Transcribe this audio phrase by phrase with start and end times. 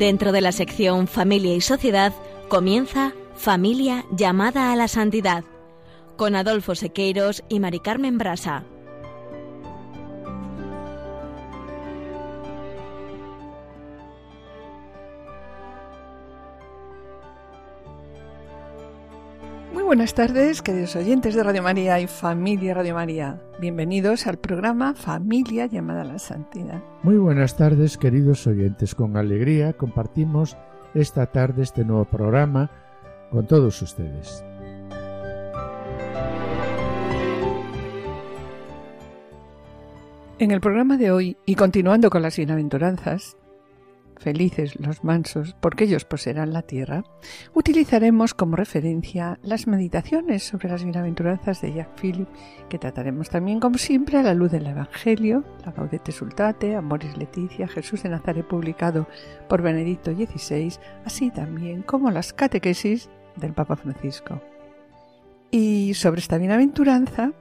[0.00, 2.14] Dentro de la sección Familia y Sociedad
[2.48, 5.44] comienza Familia llamada a la santidad
[6.16, 8.64] con Adolfo Sequeiros y Mari Carmen Brasa.
[20.00, 23.38] Buenas tardes, queridos oyentes de Radio María y familia Radio María.
[23.60, 26.82] Bienvenidos al programa Familia llamada a la Santidad.
[27.02, 28.94] Muy buenas tardes, queridos oyentes.
[28.94, 30.56] Con alegría compartimos
[30.94, 32.70] esta tarde este nuevo programa
[33.30, 34.42] con todos ustedes.
[40.38, 43.36] En el programa de hoy, y continuando con las bienaventuranzas,
[44.20, 47.02] felices los mansos, porque ellos poseerán la tierra,
[47.54, 52.30] utilizaremos como referencia las meditaciones sobre las bienaventuranzas de Jacques Philippe,
[52.68, 57.66] que trataremos también, como siempre, a la luz del Evangelio, la Gaudete Sultate, Amoris Leticia,
[57.66, 59.08] Jesús de Nazaret, publicado
[59.48, 64.40] por Benedicto XVI, así también como las catequesis del Papa Francisco.
[65.50, 67.32] Y sobre esta bienaventuranza,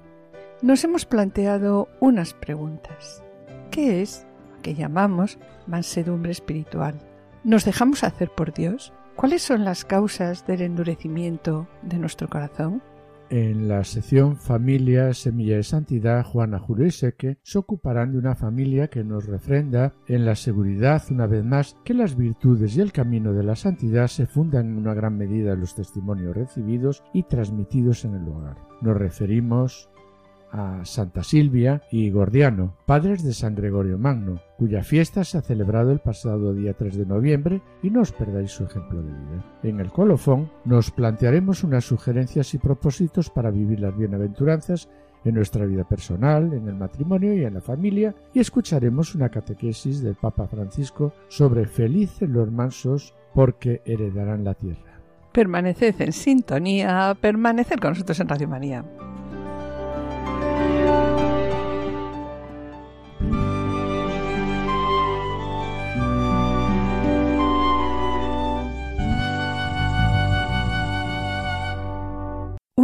[0.61, 3.23] nos hemos planteado unas preguntas.
[3.69, 4.25] ¿Qué es
[4.62, 7.00] que llamamos mansedumbre espiritual?
[7.44, 8.94] ¿Nos dejamos hacer por Dios?
[9.16, 12.82] ¿Cuáles son las causas del endurecimiento de nuestro corazón?
[13.30, 18.34] En la sección Familia Semilla de Santidad, Juana Julio y Seque se ocuparán de una
[18.34, 22.92] familia que nos refrenda en la seguridad, una vez más, que las virtudes y el
[22.92, 27.22] camino de la santidad se fundan en una gran medida en los testimonios recibidos y
[27.22, 28.58] transmitidos en el hogar.
[28.81, 29.92] Nos referimos
[30.52, 35.92] a Santa Silvia y Gordiano, padres de San Gregorio Magno, cuya fiesta se ha celebrado
[35.92, 39.46] el pasado día 3 de noviembre y no os perdáis su ejemplo de vida.
[39.64, 44.90] En el colofón nos plantearemos unas sugerencias y propósitos para vivir las bienaventuranzas
[45.26, 50.02] en nuestra vida personal, en el matrimonio y en la familia, y escucharemos una catequesis
[50.02, 55.00] del Papa Francisco sobre felices los mansos porque heredarán la tierra.
[55.34, 58.86] Permaneced en sintonía, permaneced con nosotros en Radio María.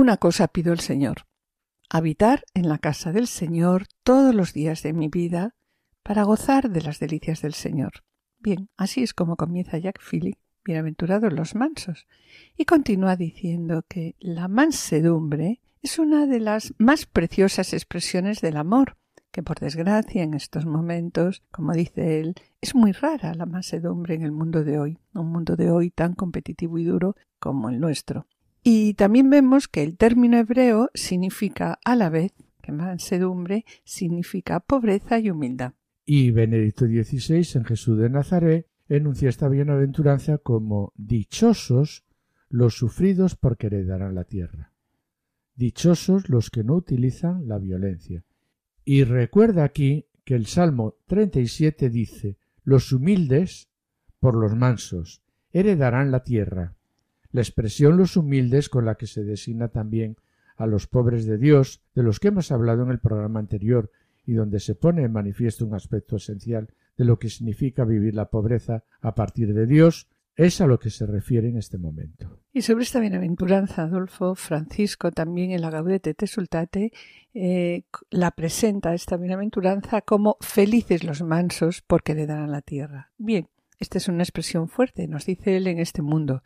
[0.06, 1.26] Una cosa pido al Señor,
[1.90, 5.56] habitar en la casa del Señor todos los días de mi vida
[6.04, 8.04] para gozar de las delicias del Señor.
[8.38, 12.06] Bien, así es como comienza Jack Philip, bienaventurados los mansos,
[12.56, 18.98] y continúa diciendo que la mansedumbre es una de las más preciosas expresiones del amor,
[19.32, 24.22] que por desgracia en estos momentos, como dice él, es muy rara la mansedumbre en
[24.22, 28.28] el mundo de hoy, un mundo de hoy tan competitivo y duro como el nuestro.
[28.68, 32.34] Y también vemos que el término hebreo significa a la vez
[32.64, 35.74] que mansedumbre significa pobreza y humildad.
[36.04, 42.06] Y Benedicto XVI en Jesús de Nazaret enuncia esta bienaventuranza como dichosos
[42.50, 44.74] los sufridos porque heredarán la tierra.
[45.54, 48.24] Dichosos los que no utilizan la violencia.
[48.84, 53.70] Y recuerda aquí que el Salmo 37 dice los humildes
[54.20, 55.22] por los mansos
[55.52, 56.75] heredarán la tierra.
[57.36, 60.16] La expresión los humildes con la que se designa también
[60.56, 63.92] a los pobres de Dios, de los que hemos hablado en el programa anterior,
[64.26, 68.30] y donde se pone en manifiesto un aspecto esencial de lo que significa vivir la
[68.30, 70.08] pobreza a partir de Dios,
[70.38, 72.40] es a lo que se refiere en este momento.
[72.54, 76.94] Y sobre esta bienaventuranza, Adolfo Francisco también en la Gaudete Tesultate
[77.34, 83.12] eh, la presenta esta bienaventuranza como felices los mansos porque le darán la tierra.
[83.18, 86.42] Bien, esta es una expresión fuerte, nos dice él en este mundo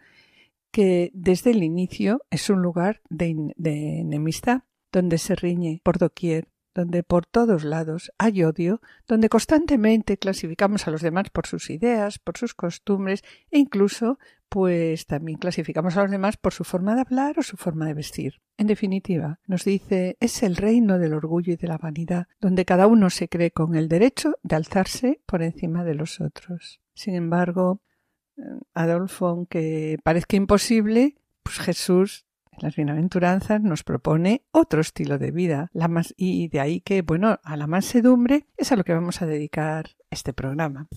[0.71, 7.04] que desde el inicio es un lugar de, enemistad, donde se riñe por doquier, donde
[7.04, 12.38] por todos lados hay odio, donde constantemente clasificamos a los demás por sus ideas, por
[12.38, 17.38] sus costumbres e incluso pues también clasificamos a los demás por su forma de hablar
[17.38, 18.42] o su forma de vestir.
[18.57, 22.88] En definitiva, nos dice es el reino del orgullo y de la vanidad, donde cada
[22.88, 26.81] uno se cree con el derecho de alzarse por encima de los otros.
[26.95, 27.81] Sin embargo,
[28.74, 35.69] Adolfo, aunque parezca imposible, pues Jesús en las bienaventuranzas nos propone otro estilo de vida.
[35.74, 39.25] La y de ahí que, bueno, a la mansedumbre es a lo que vamos a
[39.25, 40.88] dedicar este programa.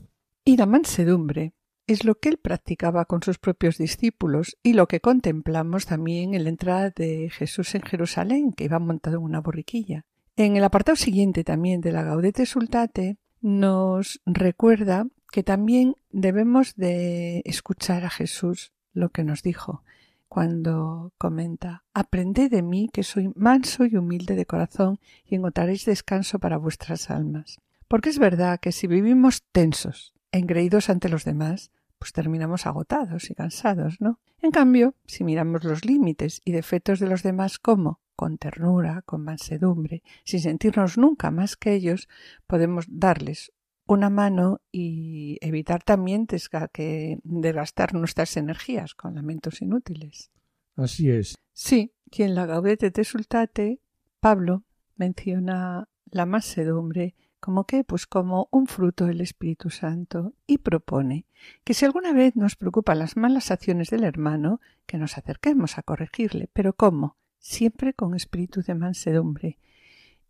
[0.45, 1.55] Y la mansedumbre
[1.87, 6.45] es lo que él practicaba con sus propios discípulos y lo que contemplamos también en
[6.45, 10.05] la entrada de Jesús en Jerusalén, que iba montado en una borriquilla.
[10.37, 17.43] En el apartado siguiente también de la Gaudete Sultate nos recuerda que también debemos de
[17.47, 19.83] escuchar a Jesús lo que nos dijo
[20.29, 26.39] cuando comenta Aprended de mí que soy manso y humilde de corazón y encontraréis descanso
[26.39, 27.59] para vuestras almas.
[27.89, 33.35] Porque es verdad que si vivimos tensos, engreídos ante los demás, pues terminamos agotados y
[33.35, 34.21] cansados, ¿no?
[34.41, 39.25] En cambio, si miramos los límites y defectos de los demás como con ternura, con
[39.25, 42.09] mansedumbre, sin sentirnos nunca más que ellos,
[42.47, 43.53] podemos darles
[43.87, 50.31] una mano y evitar también que desgastar nuestras energías con lamentos inútiles.
[50.77, 51.37] Así es.
[51.53, 53.81] Sí, quien en la Gaudete te Sultate,
[54.21, 54.65] Pablo
[54.97, 61.27] menciona la mansedumbre como que, pues como un fruto del Espíritu Santo, y propone
[61.65, 65.83] que si alguna vez nos preocupan las malas acciones del hermano, que nos acerquemos a
[65.83, 67.17] corregirle, pero ¿cómo?
[67.41, 69.59] Siempre con espíritu de mansedumbre.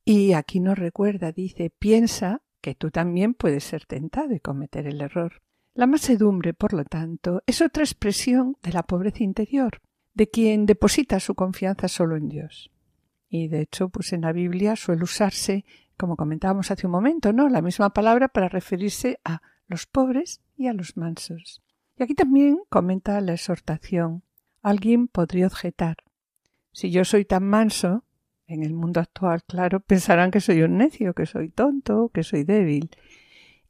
[0.06, 5.03] Y aquí nos recuerda, dice, piensa que tú también puedes ser tentado y cometer el
[5.03, 5.43] error.
[5.75, 9.81] La mansedumbre, por lo tanto, es otra expresión de la pobreza interior,
[10.14, 12.70] de quien deposita su confianza solo en Dios.
[13.29, 15.64] Y de hecho, pues en la Biblia suele usarse
[16.03, 17.49] como comentábamos hace un momento, ¿no?
[17.49, 21.62] La misma palabra para referirse a los pobres y a los mansos.
[21.97, 24.25] Y aquí también comenta la exhortación.
[24.62, 25.99] Alguien podría objetar.
[26.73, 28.05] Si yo soy tan manso,
[28.52, 32.44] en el mundo actual, claro, pensarán que soy un necio, que soy tonto, que soy
[32.44, 32.90] débil.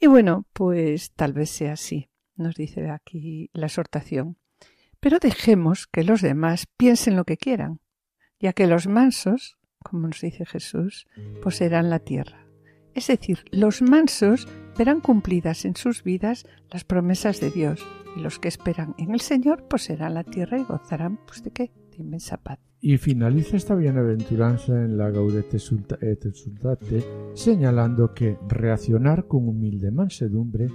[0.01, 4.37] Y bueno, pues tal vez sea así, nos dice aquí la exhortación.
[5.01, 7.81] Pero dejemos que los demás piensen lo que quieran,
[8.39, 11.07] ya que los mansos, como nos dice Jesús,
[11.43, 12.47] poseerán la tierra.
[12.95, 14.47] Es decir, los mansos
[14.77, 17.85] verán cumplidas en sus vidas las promesas de Dios,
[18.17, 21.73] y los que esperan en el Señor poseerán la tierra y gozarán, pues de qué,
[21.91, 22.72] de inmensa paz.
[22.85, 25.57] Y finaliza esta bienaventuranza en la Gaudete
[26.01, 30.67] et Sultate, señalando que reaccionar con humilde mansedumbre,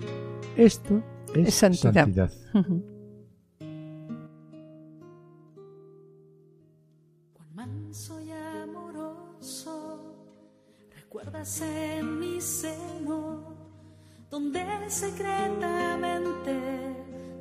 [0.56, 1.04] esto
[1.36, 2.32] es, santidad.
[11.62, 13.56] en mi seno,
[14.30, 16.56] donde secretamente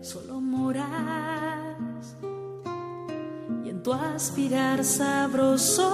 [0.01, 2.17] solo moras.
[3.87, 5.87] Tu aspirar sabroso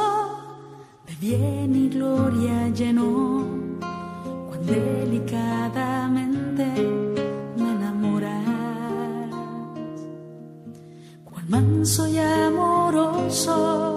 [1.06, 3.44] de bien y gloria lleno,
[4.48, 6.64] cuán delicadamente
[7.58, 9.30] me enamoras.
[11.22, 13.96] Cuán manso y amoroso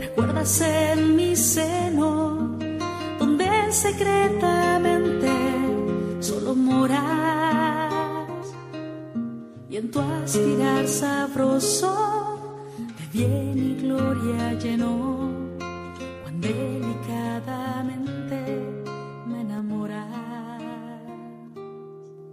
[0.00, 2.58] recuerdas en mi seno
[3.70, 5.30] secretamente
[6.18, 6.98] solo moras
[9.68, 12.29] y en tu aspirar sabroso
[13.20, 15.28] bien y gloria llenó
[16.22, 18.36] cuán delicadamente
[19.26, 20.06] me enamoras.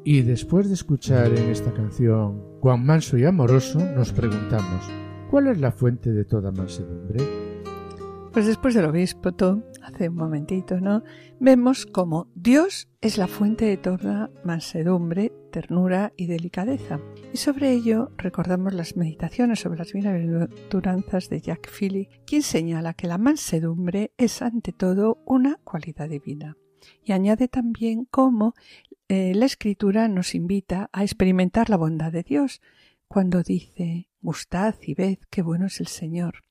[0.03, 4.89] Y después de escuchar en esta canción cuán manso y amoroso, nos preguntamos,
[5.29, 7.23] ¿cuál es la fuente de toda mansedumbre?
[8.31, 9.33] Pues después del obispo,
[9.87, 11.03] hace un momentito, ¿no?
[11.39, 16.99] Vemos como Dios es la fuente de toda mansedumbre, ternura y delicadeza.
[17.33, 23.07] Y sobre ello recordamos las meditaciones sobre las bienaventuranzas de Jack Philly, quien señala que
[23.07, 26.57] la mansedumbre es ante todo una cualidad divina.
[27.03, 28.53] Y añade también cómo
[29.07, 32.61] eh, la escritura nos invita a experimentar la bondad de Dios,
[33.07, 36.43] cuando dice, gustad y ved qué bueno es el Señor.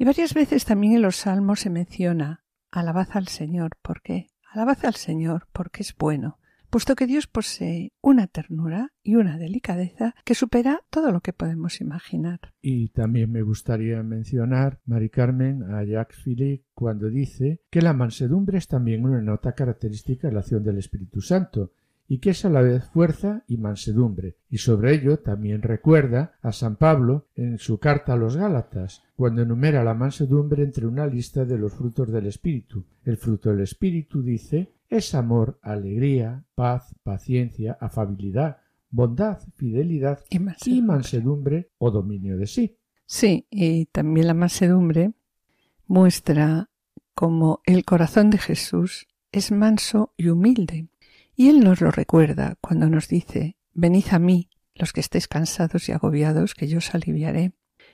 [0.00, 2.39] Y varias veces también en los salmos se menciona
[2.70, 3.72] alabad al Señor.
[3.82, 4.28] ¿Por qué?
[4.52, 6.38] Alabad al Señor porque es bueno,
[6.70, 11.80] puesto que Dios posee una ternura y una delicadeza que supera todo lo que podemos
[11.80, 12.40] imaginar.
[12.62, 18.58] Y también me gustaría mencionar, Mari Carmen, a Jacques Philippe cuando dice que la mansedumbre
[18.58, 21.72] es también una nota característica de la acción del Espíritu Santo,
[22.10, 24.36] y que es a la vez fuerza y mansedumbre.
[24.48, 29.42] Y sobre ello también recuerda a San Pablo en su carta a los Gálatas, cuando
[29.42, 32.84] enumera la mansedumbre entre una lista de los frutos del Espíritu.
[33.04, 38.56] El fruto del Espíritu, dice, es amor, alegría, paz, paciencia, afabilidad,
[38.90, 40.18] bondad, fidelidad
[40.66, 42.76] y mansedumbre, o dominio de sí.
[43.06, 45.12] Sí, y también la mansedumbre
[45.86, 46.70] muestra
[47.14, 50.88] cómo el corazón de Jesús es manso y humilde.
[51.40, 55.88] Y Él nos lo recuerda cuando nos dice, Venid a mí, los que estéis cansados
[55.88, 57.52] y agobiados, que yo os aliviaré.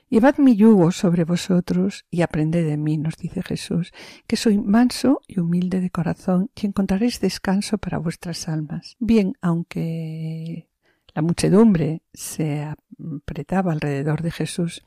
[0.09, 3.93] Llevad mi yugo sobre vosotros y aprended de mí, nos dice Jesús,
[4.27, 8.97] que soy manso y humilde de corazón y encontraréis descanso para vuestras almas.
[8.99, 10.67] Bien, aunque
[11.15, 14.83] la muchedumbre se apretaba alrededor de Jesús,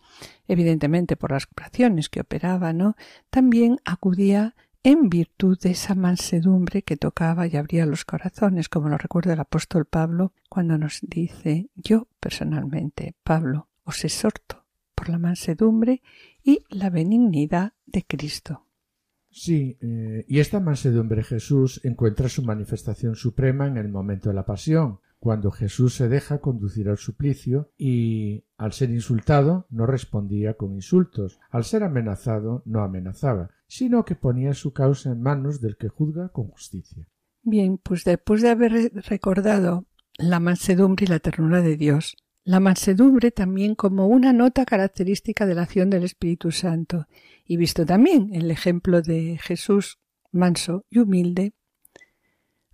[0.47, 2.95] evidentemente por las curaciones que operaba, ¿no?
[3.31, 8.97] También acudía en virtud de esa mansedumbre que tocaba y abría los corazones, como lo
[8.99, 16.03] recuerda el apóstol Pablo cuando nos dice yo personalmente, Pablo, os exhorto por la mansedumbre
[16.43, 18.67] y la benignidad de Cristo.
[19.31, 24.45] Sí, eh, y esta mansedumbre Jesús encuentra su manifestación suprema en el momento de la
[24.45, 30.73] pasión, cuando Jesús se deja conducir al suplicio y, al ser insultado, no respondía con
[30.73, 35.89] insultos, al ser amenazado, no amenazaba, sino que ponía su causa en manos del que
[35.89, 37.07] juzga con justicia.
[37.43, 39.87] Bien, pues después de haber recordado
[40.17, 45.55] la mansedumbre y la ternura de Dios, la mansedumbre también como una nota característica de
[45.55, 47.07] la acción del Espíritu Santo,
[47.45, 49.99] y visto también el ejemplo de Jesús
[50.33, 51.53] manso y humilde,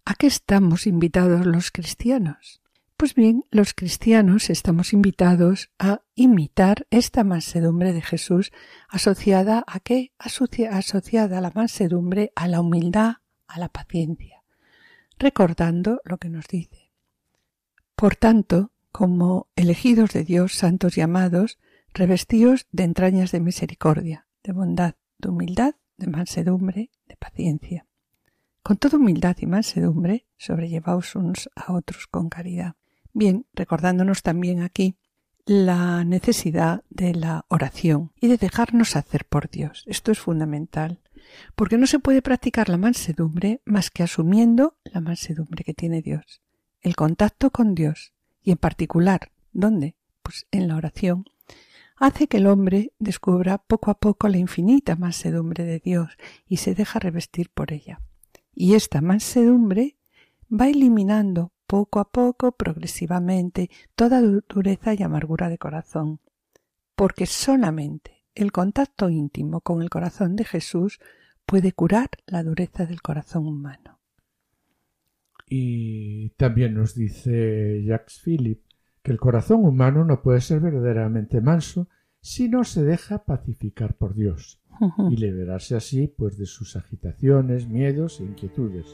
[0.07, 2.63] ¿a qué estamos invitados los cristianos?
[2.97, 8.53] Pues bien, los cristianos estamos invitados a imitar esta mansedumbre de Jesús
[8.89, 10.13] asociada a qué?
[10.19, 13.17] asociada a la mansedumbre a la humildad,
[13.49, 14.43] a la paciencia,
[15.19, 16.93] recordando lo que nos dice.
[17.97, 21.59] Por tanto, como elegidos de Dios, santos y amados,
[21.93, 27.87] revestidos de entrañas de misericordia, de bondad, de humildad, de mansedumbre, de paciencia.
[28.67, 32.75] Con toda humildad y mansedumbre, sobrellevaos unos a otros con caridad.
[33.13, 34.97] Bien, recordándonos también aquí
[35.45, 39.85] la necesidad de la oración y de dejarnos hacer por Dios.
[39.87, 41.01] Esto es fundamental,
[41.55, 46.43] porque no se puede practicar la mansedumbre más que asumiendo la mansedumbre que tiene Dios,
[46.81, 49.95] el contacto con Dios, y en particular, ¿dónde?
[50.25, 51.25] Pues en la oración,
[51.99, 56.17] hace que el hombre descubra poco a poco la infinita mansedumbre de Dios
[56.49, 58.01] y se deja revestir por ella.
[58.59, 59.99] Y esta mansedumbre
[60.51, 66.21] va eliminando poco a poco, progresivamente, toda dureza y amargura de corazón,
[66.95, 71.01] porque solamente el contacto íntimo con el corazón de Jesús
[71.45, 74.01] puede curar la dureza del corazón humano.
[75.47, 78.65] Y también nos dice Jacques Philippe
[79.03, 81.89] que el corazón humano no puede ser verdaderamente manso
[82.23, 84.61] si no se deja pacificar por Dios
[85.11, 88.87] y liberarse así pues de sus agitaciones, miedos e inquietudes,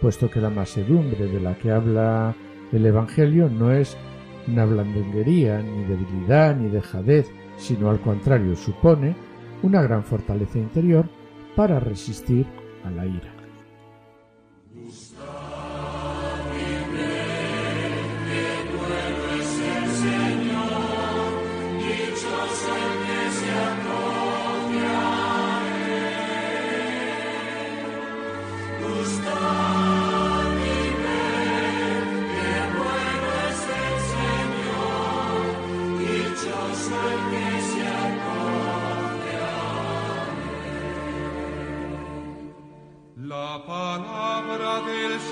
[0.00, 2.34] puesto que la masedumbre de la que habla
[2.72, 3.96] el Evangelio no es
[4.48, 9.16] una blandonguería, ni debilidad, ni dejadez, sino al contrario supone
[9.62, 11.08] una gran fortaleza interior
[11.56, 12.46] para resistir
[12.84, 13.35] a la ira.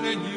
[0.05, 0.34] Señor.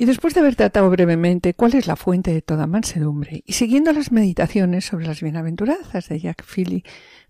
[0.00, 3.92] Y después de haber tratado brevemente cuál es la fuente de toda mansedumbre y siguiendo
[3.92, 6.84] las meditaciones sobre las bienaventuranzas de Jacques Philly,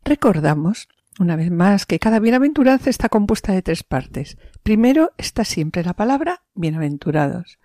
[0.04, 4.38] recordamos una vez más que cada bienaventuranza está compuesta de tres partes.
[4.62, 7.58] Primero está siempre la palabra bienaventurados.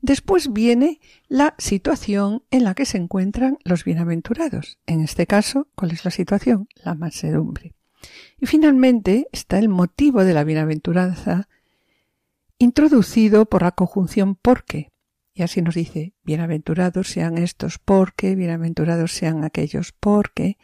[0.00, 4.78] Después viene la situación en la que se encuentran los bienaventurados.
[4.86, 6.68] En este caso, ¿cuál es la situación?
[6.76, 7.74] La mansedumbre.
[8.40, 11.48] Y finalmente está el motivo de la bienaventuranza
[12.62, 14.92] introducido por la conjunción porque.
[15.34, 20.58] Y así nos dice, bienaventurados sean estos porque, bienaventurados sean aquellos porque.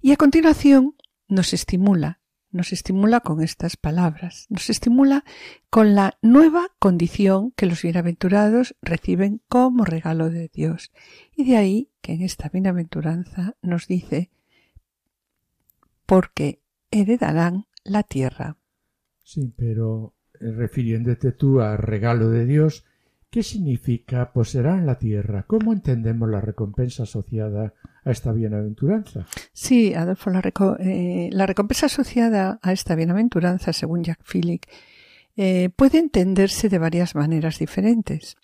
[0.00, 0.94] Y a continuación
[1.28, 2.20] nos estimula,
[2.50, 5.24] nos estimula con estas palabras, nos estimula
[5.70, 10.92] con la nueva condición que los bienaventurados reciben como regalo de Dios.
[11.34, 14.30] Y de ahí que en esta bienaventuranza nos dice,
[16.04, 16.60] porque
[16.90, 18.58] heredarán la tierra.
[19.22, 22.84] Sí, pero refiriéndote tú al regalo de Dios,
[23.30, 25.44] ¿qué significa poseerán la tierra?
[25.46, 29.26] ¿Cómo entendemos la recompensa asociada a esta bienaventuranza?
[29.52, 30.42] Sí, Adolfo, la,
[30.80, 34.68] eh, recompensa asociada a esta bienaventuranza, según Jack Phillick,
[35.36, 38.36] eh, puede entenderse de varias maneras diferentes.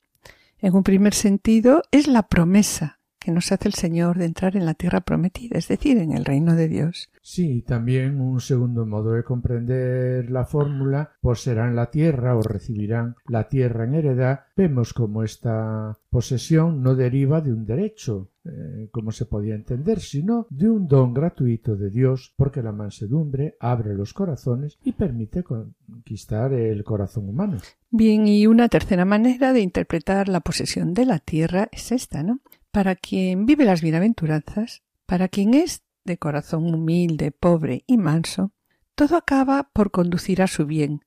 [0.60, 4.66] En un primer sentido, es la promesa que nos hace el Señor de entrar en
[4.66, 7.10] la tierra prometida, es decir, en el reino de Dios.
[7.20, 13.48] Sí, también un segundo modo de comprender la fórmula, poseerán la tierra o recibirán la
[13.48, 19.26] tierra en heredad, vemos como esta posesión no deriva de un derecho, eh, como se
[19.26, 24.78] podía entender, sino de un don gratuito de Dios, porque la mansedumbre abre los corazones
[24.84, 27.58] y permite conquistar el corazón humano.
[27.90, 32.40] Bien, y una tercera manera de interpretar la posesión de la tierra es esta, ¿no?
[32.70, 38.52] Para quien vive las bienaventuranzas, para quien es de corazón humilde, pobre y manso,
[38.94, 41.04] todo acaba por conducir a su bien.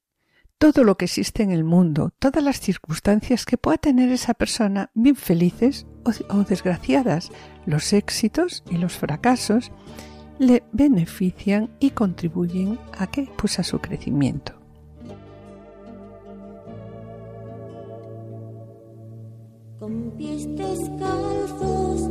[0.58, 4.92] Todo lo que existe en el mundo, todas las circunstancias que pueda tener esa persona,
[4.94, 5.88] bien felices
[6.30, 7.32] o, desgraciadas,
[7.66, 9.72] los éxitos y los fracasos,
[10.40, 14.61] le benefician y contribuyen a que pues a su crecimiento.
[19.82, 22.08] Con pies descalzos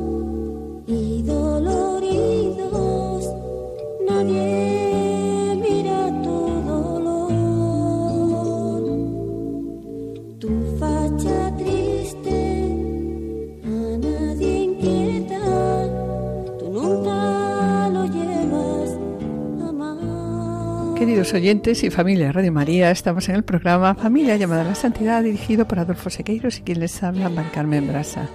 [0.89, 2.73] y doloridos,
[4.09, 4.90] nadie
[21.01, 24.75] Queridos oyentes y familia de Radio María, estamos en el programa Familia llamada a la
[24.75, 28.29] Santidad, dirigido por Adolfo Sequeiros y quien les habla, Mar Carmen Brasa.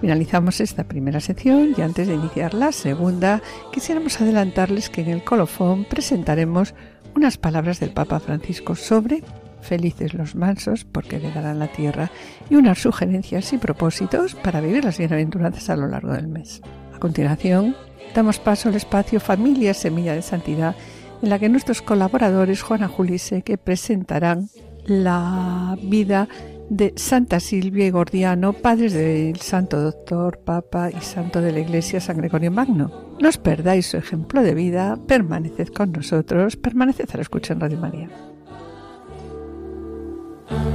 [0.00, 5.24] Finalizamos esta primera sección y antes de iniciar la segunda, quisiéramos adelantarles que en el
[5.24, 6.74] colofón presentaremos
[7.14, 9.22] unas palabras del Papa Francisco sobre
[9.60, 12.10] felices los mansos porque heredarán la tierra
[12.48, 16.62] y unas sugerencias y propósitos para vivir las bienaventuranzas a lo largo del mes.
[16.94, 17.76] A continuación,
[18.14, 20.74] damos paso al espacio Familia Semilla de Santidad
[21.22, 24.48] en la que nuestros colaboradores Juana Julise que presentarán
[24.86, 26.28] la vida
[26.68, 32.00] de Santa Silvia y Gordiano, padres del Santo Doctor, Papa y Santo de la Iglesia
[32.00, 32.90] San Gregorio Magno.
[33.20, 37.60] No os perdáis su ejemplo de vida, permaneced con nosotros, permaneced a la escucha en
[37.60, 38.08] Radio María.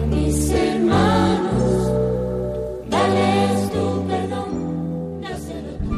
[0.10, 1.92] Mis hermanos,
[2.90, 5.96] dales tu perdón, dáselo tú.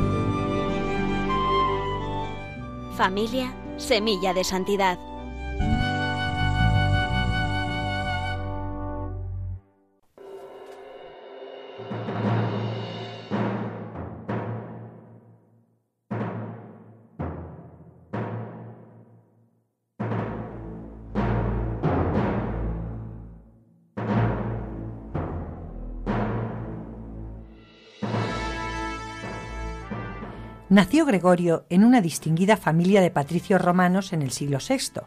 [2.96, 3.54] Familia,
[3.84, 4.98] semilla de santidad.
[30.74, 35.02] Nació Gregorio en una distinguida familia de patricios romanos en el siglo VI,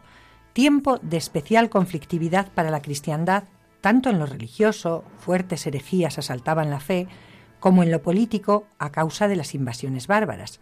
[0.53, 3.43] tiempo de especial conflictividad para la cristiandad,
[3.81, 7.09] tanto en lo religioso, fuertes herejías asaltaban la fe,
[7.59, 10.61] como en lo político a causa de las invasiones bárbaras.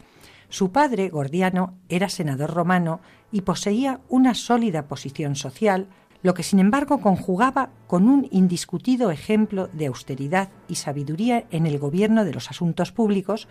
[0.49, 2.99] Su padre, Gordiano, era senador romano
[3.31, 5.87] y poseía una sólida posición social,
[6.23, 11.77] lo que sin embargo conjugaba con un indiscutido ejemplo de austeridad y sabiduría en el
[11.77, 13.47] gobierno de los asuntos públicos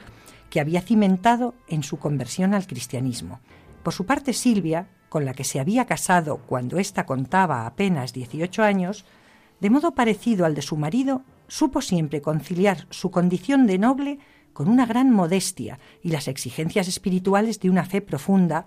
[0.50, 3.40] que había cimentado en su conversión al cristianismo.
[3.82, 8.62] Por su parte, Silvia, con la que se había casado cuando ésta contaba apenas 18
[8.62, 9.04] años,
[9.60, 14.18] de modo parecido al de su marido, supo siempre conciliar su condición de noble
[14.52, 18.64] con una gran modestia y las exigencias espirituales de una fe profunda,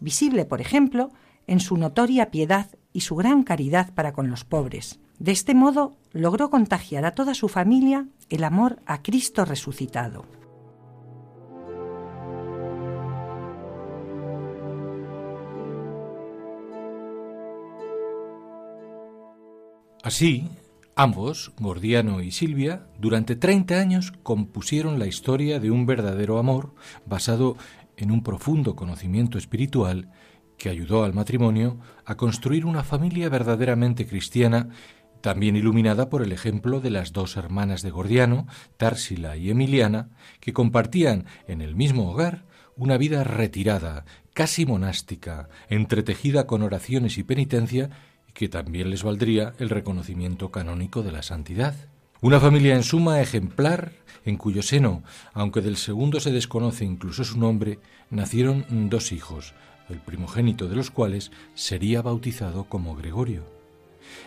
[0.00, 1.10] visible, por ejemplo,
[1.46, 5.00] en su notoria piedad y su gran caridad para con los pobres.
[5.18, 10.26] De este modo logró contagiar a toda su familia el amor a Cristo resucitado.
[20.08, 20.48] Así,
[20.96, 27.58] ambos, Gordiano y Silvia, durante 30 años compusieron la historia de un verdadero amor basado
[27.98, 30.10] en un profundo conocimiento espiritual
[30.56, 34.70] que ayudó al matrimonio a construir una familia verdaderamente cristiana,
[35.20, 38.46] también iluminada por el ejemplo de las dos hermanas de Gordiano,
[38.78, 40.08] Társila y Emiliana,
[40.40, 47.24] que compartían en el mismo hogar una vida retirada, casi monástica, entretejida con oraciones y
[47.24, 47.90] penitencia
[48.38, 51.74] que también les valdría el reconocimiento canónico de la santidad.
[52.20, 53.90] Una familia en suma ejemplar,
[54.24, 55.02] en cuyo seno,
[55.34, 59.54] aunque del segundo se desconoce incluso su nombre, nacieron dos hijos,
[59.88, 63.42] el primogénito de los cuales sería bautizado como Gregorio.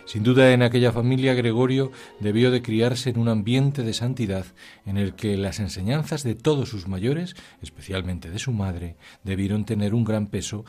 [0.04, 4.46] Sin duda en aquella familia Gregorio debió de criarse en un ambiente de santidad
[4.86, 9.94] en el que las enseñanzas de todos sus mayores, especialmente de su madre, debieron tener
[9.94, 10.66] un gran peso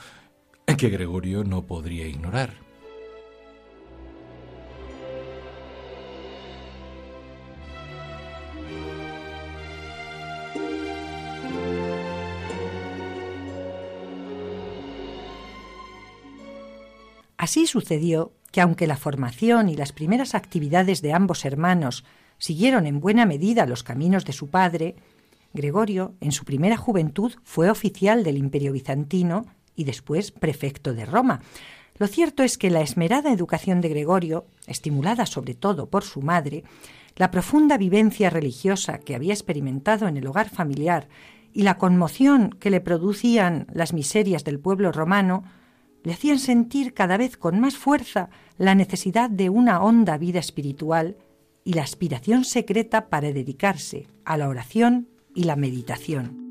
[0.79, 2.72] que Gregorio no podría ignorar.
[17.43, 22.05] Así sucedió que aunque la formación y las primeras actividades de ambos hermanos
[22.39, 24.95] siguieron en buena medida los caminos de su padre,
[25.53, 31.41] Gregorio, en su primera juventud, fue oficial del Imperio bizantino y después prefecto de Roma.
[31.99, 36.63] Lo cierto es que la esmerada educación de Gregorio, estimulada sobre todo por su madre,
[37.17, 41.09] la profunda vivencia religiosa que había experimentado en el hogar familiar
[41.53, 45.43] y la conmoción que le producían las miserias del pueblo romano,
[46.05, 51.17] le hacían sentir cada vez con más fuerza la necesidad de una honda vida espiritual
[51.65, 56.43] y la aspiración secreta para dedicarse a la oración y la meditación.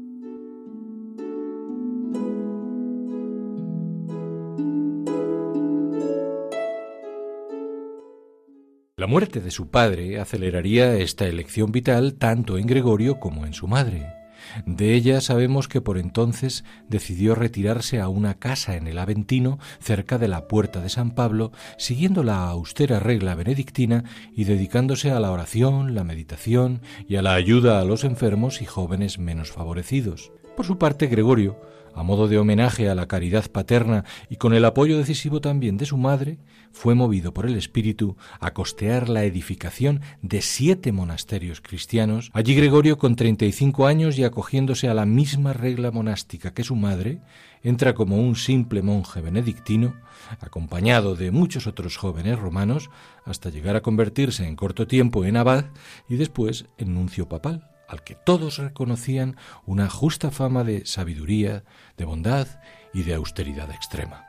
[9.02, 13.68] La muerte de su padre aceleraría esta elección vital tanto en Gregorio como en su
[13.68, 14.20] madre.
[14.66, 20.18] De ella sabemos que por entonces decidió retirarse a una casa en el Aventino, cerca
[20.18, 24.04] de la puerta de San Pablo, siguiendo la austera regla benedictina
[24.36, 28.66] y dedicándose a la oración, la meditación y a la ayuda a los enfermos y
[28.66, 30.32] jóvenes menos favorecidos.
[30.56, 31.60] Por su parte, Gregorio,
[31.95, 35.86] a modo de homenaje a la caridad paterna y con el apoyo decisivo también de
[35.86, 36.39] su madre,
[36.71, 42.32] fue movido por el Espíritu a costear la edificación de siete monasterios cristianos.
[42.34, 47.21] Allí Gregorio, con 35 años y acogiéndose a la misma regla monástica que su madre,
[47.63, 49.95] entra como un simple monje benedictino,
[50.39, 52.89] acompañado de muchos otros jóvenes romanos,
[53.25, 55.65] hasta llegar a convertirse en corto tiempo en abad
[56.10, 61.63] y después en nuncio papal al que todos reconocían una justa fama de sabiduría,
[61.97, 62.47] de bondad
[62.93, 64.25] y de austeridad extrema.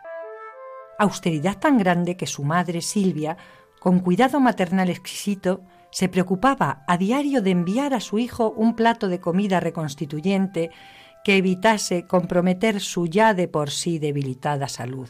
[0.99, 3.37] Austeridad tan grande que su madre, Silvia,
[3.81, 9.09] con cuidado maternal exquisito, se preocupaba a diario de enviar a su hijo un plato
[9.09, 10.71] de comida reconstituyente
[11.25, 15.09] que evitase comprometer su ya de por sí debilitada salud.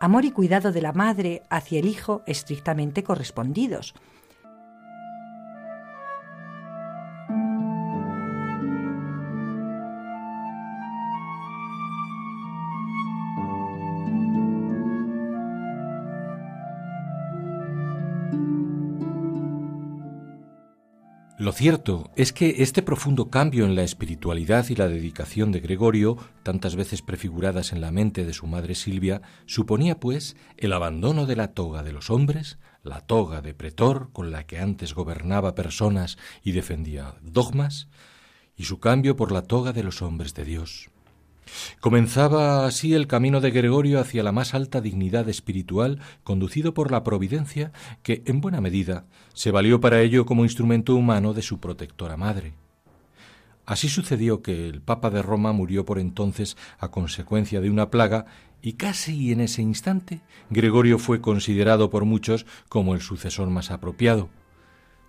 [0.00, 3.94] Amor y cuidado de la madre hacia el hijo estrictamente correspondidos,
[21.48, 26.18] Lo cierto es que este profundo cambio en la espiritualidad y la dedicación de Gregorio,
[26.42, 31.36] tantas veces prefiguradas en la mente de su madre Silvia, suponía, pues, el abandono de
[31.36, 36.18] la toga de los hombres, la toga de pretor con la que antes gobernaba personas
[36.42, 37.88] y defendía dogmas,
[38.54, 40.90] y su cambio por la toga de los hombres de Dios.
[41.80, 47.04] Comenzaba así el camino de Gregorio hacia la más alta dignidad espiritual, conducido por la
[47.04, 52.16] providencia, que, en buena medida, se valió para ello como instrumento humano de su protectora
[52.16, 52.54] madre.
[53.68, 58.24] Así sucedió que el Papa de Roma murió por entonces a consecuencia de una plaga
[58.62, 64.30] y casi en ese instante Gregorio fue considerado por muchos como el sucesor más apropiado.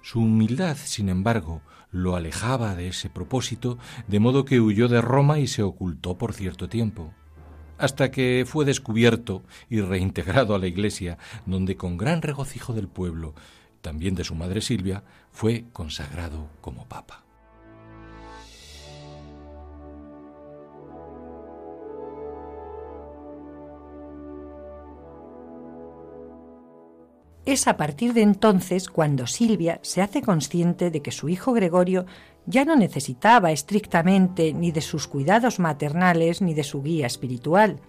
[0.02, 5.39] Su humildad, sin embargo, lo alejaba de ese propósito, de modo que huyó de Roma
[5.39, 7.13] y se ocultó por cierto tiempo,
[7.78, 13.34] hasta que fue descubierto y reintegrado a la Iglesia, donde con gran regocijo del pueblo,
[13.82, 17.23] también de su madre Silvia, fue consagrado como papa.
[27.49, 32.05] Es a partir de entonces cuando Silvia se hace consciente de que su hijo Gregorio
[32.45, 37.79] ya no necesitaba estrictamente ni de sus cuidados maternales ni de su guía espiritual.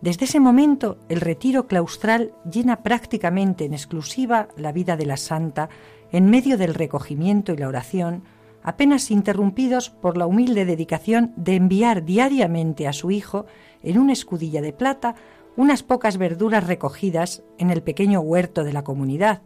[0.00, 5.70] Desde ese momento, el retiro claustral llena prácticamente en exclusiva la vida de la santa
[6.12, 8.22] en medio del recogimiento y la oración,
[8.62, 13.46] apenas interrumpidos por la humilde dedicación de enviar diariamente a su hijo,
[13.82, 15.16] en una escudilla de plata,
[15.56, 19.42] unas pocas verduras recogidas en el pequeño huerto de la comunidad,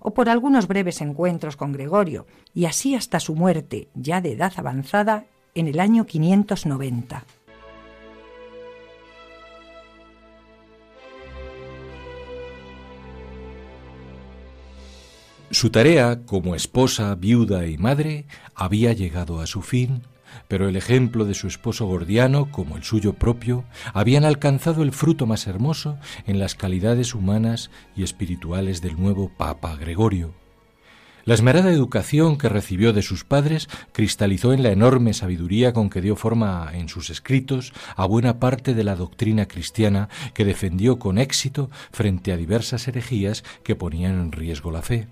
[0.00, 4.52] o por algunos breves encuentros con Gregorio, y así hasta su muerte, ya de edad
[4.56, 7.24] avanzada, en el año 590.
[15.50, 20.02] Su tarea como esposa, viuda y madre había llegado a su fin
[20.48, 25.26] pero el ejemplo de su esposo Gordiano, como el suyo propio, habían alcanzado el fruto
[25.26, 30.34] más hermoso en las calidades humanas y espirituales del nuevo Papa Gregorio.
[31.26, 36.02] La esmerada educación que recibió de sus padres cristalizó en la enorme sabiduría con que
[36.02, 41.16] dio forma en sus escritos a buena parte de la doctrina cristiana que defendió con
[41.16, 45.08] éxito frente a diversas herejías que ponían en riesgo la fe.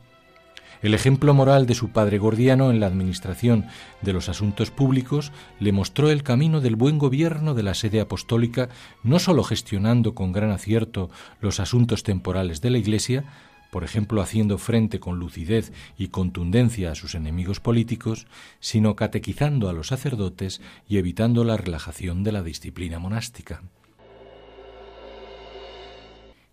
[0.82, 3.66] El ejemplo moral de su padre Gordiano en la administración
[4.00, 8.68] de los asuntos públicos le mostró el camino del buen gobierno de la sede apostólica,
[9.04, 11.08] no sólo gestionando con gran acierto
[11.40, 13.24] los asuntos temporales de la Iglesia,
[13.70, 18.26] por ejemplo haciendo frente con lucidez y contundencia a sus enemigos políticos,
[18.58, 23.62] sino catequizando a los sacerdotes y evitando la relajación de la disciplina monástica.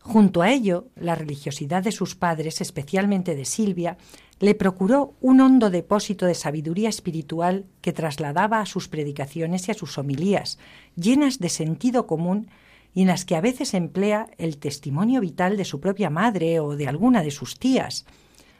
[0.09, 3.99] Junto a ello, la religiosidad de sus padres, especialmente de Silvia,
[4.39, 9.75] le procuró un hondo depósito de sabiduría espiritual que trasladaba a sus predicaciones y a
[9.75, 10.57] sus homilías,
[10.95, 12.47] llenas de sentido común
[12.91, 16.75] y en las que a veces emplea el testimonio vital de su propia madre o
[16.75, 18.07] de alguna de sus tías.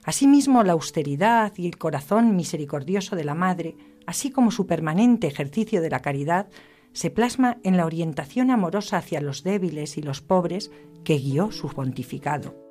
[0.04, 5.82] Asimismo, la austeridad y el corazón misericordioso de la madre, así como su permanente ejercicio
[5.82, 6.46] de la caridad,
[6.94, 10.72] se plasma en la orientación amorosa hacia los débiles y los pobres
[11.04, 12.69] que guió su pontificado.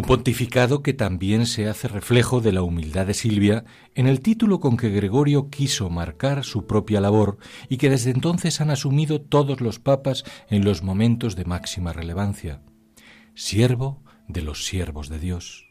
[0.00, 4.58] Un pontificado que también se hace reflejo de la humildad de Silvia en el título
[4.58, 7.36] con que Gregorio quiso marcar su propia labor
[7.68, 12.62] y que desde entonces han asumido todos los papas en los momentos de máxima relevancia.
[13.34, 15.66] Siervo de los siervos de Dios.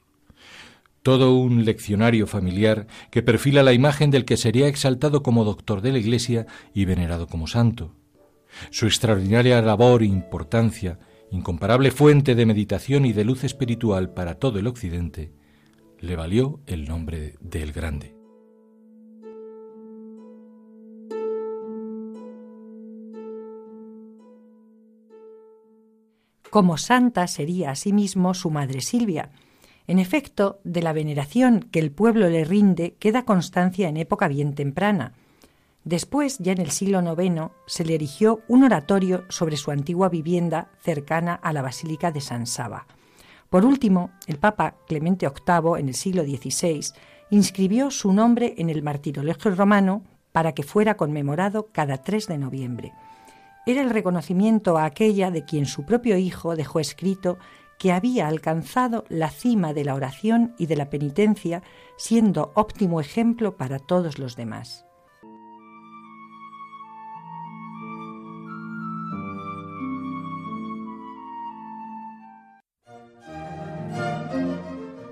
[1.01, 5.91] Todo un leccionario familiar que perfila la imagen del que sería exaltado como doctor de
[5.91, 7.95] la Iglesia y venerado como santo.
[8.69, 10.99] Su extraordinaria labor e importancia
[11.31, 15.31] incomparable fuente de meditación y de luz espiritual para todo el Occidente,
[15.99, 18.15] le valió el nombre de El Grande.
[26.49, 29.29] Como santa sería asimismo su madre Silvia.
[29.85, 34.55] En efecto, de la veneración que el pueblo le rinde queda constancia en época bien
[34.55, 35.13] temprana,
[35.89, 40.69] Después, ya en el siglo IX, se le erigió un oratorio sobre su antigua vivienda
[40.81, 42.85] cercana a la Basílica de San Saba.
[43.49, 46.93] Por último, el Papa Clemente VIII, en el siglo XVI,
[47.31, 52.93] inscribió su nombre en el martirologio romano para que fuera conmemorado cada 3 de noviembre.
[53.65, 57.39] Era el reconocimiento a aquella de quien su propio hijo dejó escrito
[57.79, 61.63] que había alcanzado la cima de la oración y de la penitencia,
[61.97, 64.85] siendo óptimo ejemplo para todos los demás.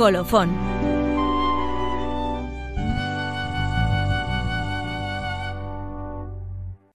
[0.00, 0.48] Colofón.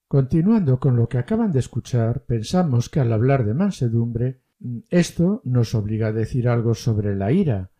[0.08, 4.42] Continuando con lo que acaban de escuchar, pensamos que al hablar de mansedumbre,
[4.90, 7.70] esto nos obliga a decir algo sobre la ira,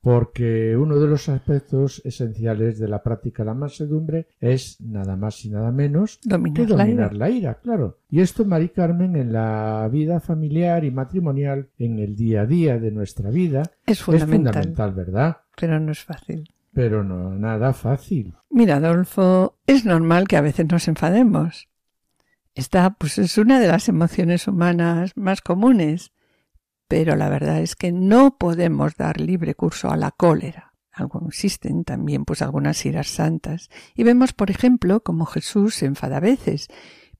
[0.00, 5.44] porque uno de los aspectos esenciales de la práctica de la mansedumbre es nada más
[5.44, 7.54] y nada menos dominar, que dominar la, ira.
[7.54, 7.98] claro.
[8.10, 12.78] Y esto, Mari Carmen, en la vida familiar y matrimonial, en el día a día
[12.78, 15.38] de nuestra vida, es fundamental, ¿verdad?
[15.56, 16.48] Pero no es fácil.
[16.72, 18.34] Pero no, nada fácil.
[18.50, 21.68] Mira, Adolfo, es normal que a veces nos enfademos.
[22.54, 26.12] Esta, pues, es una de las emociones humanas más comunes
[26.88, 30.72] pero la verdad es que no podemos dar libre curso a la cólera.
[30.90, 36.16] Algo existen también pues algunas iras santas y vemos por ejemplo cómo Jesús se enfada
[36.16, 36.68] a veces,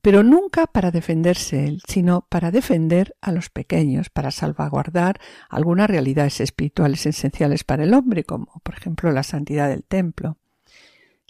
[0.02, 6.40] pero nunca para defenderse él, sino para defender a los pequeños, para salvaguardar algunas realidades
[6.40, 10.38] espirituales esenciales para el hombre, como por ejemplo la santidad del templo.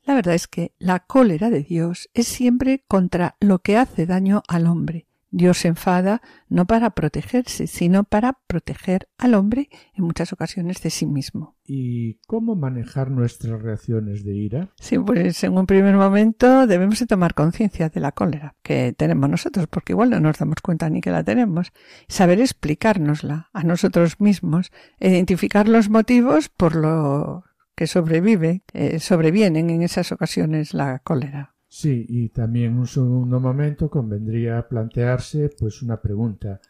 [0.04, 4.42] La verdad es que la cólera de Dios es siempre contra lo que hace daño
[4.48, 10.32] al hombre, Dios se enfada no para protegerse, sino para proteger al hombre en muchas
[10.32, 11.56] ocasiones de sí mismo.
[11.64, 14.72] ¿Y cómo manejar nuestras reacciones de ira?
[14.80, 19.28] Sí, pues en un primer momento debemos de tomar conciencia de la cólera que tenemos
[19.28, 21.72] nosotros, porque igual no nos damos cuenta ni que la tenemos.
[22.08, 29.82] Saber explicárnosla a nosotros mismos, identificar los motivos por lo que sobrevive, eh, sobrevienen en
[29.82, 31.54] esas ocasiones la cólera.
[31.68, 36.60] Sí, y también en un segundo momento convendría plantearse pues una pregunta.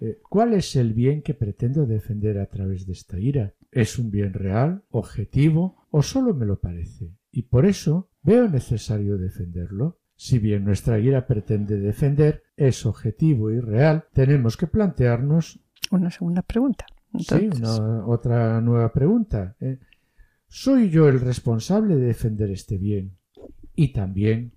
[0.00, 3.54] Eh, ¿Cuál es el bien que pretendo defender a través de esta ira?
[3.70, 7.14] ¿Es un bien real, objetivo o solo me lo parece?
[7.30, 10.00] Y por eso veo necesario defenderlo.
[10.16, 15.60] Si bien nuestra ira pretende defender es objetivo y real, tenemos que plantearnos
[15.92, 16.86] una segunda pregunta.
[17.18, 19.56] Sí, una, otra nueva pregunta.
[19.60, 19.78] ¿eh?
[20.46, 23.16] ¿Soy yo el responsable de defender este bien?
[23.80, 24.52] Y también,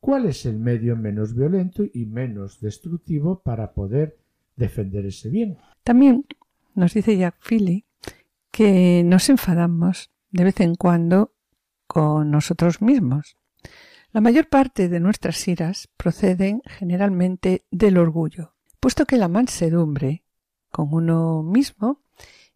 [0.00, 4.18] ¿cuál es el medio menos violento y menos destructivo para poder
[4.54, 5.56] defender ese bien?
[5.82, 6.26] También
[6.74, 7.86] nos dice Jack Philly
[8.50, 11.32] que nos enfadamos de vez en cuando
[11.86, 13.38] con nosotros mismos.
[14.12, 20.22] La mayor parte de nuestras iras proceden generalmente del orgullo, puesto que la mansedumbre
[20.70, 22.02] con uno mismo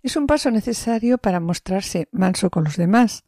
[0.03, 3.25] es un paso necesario para mostrarse manso con los demás,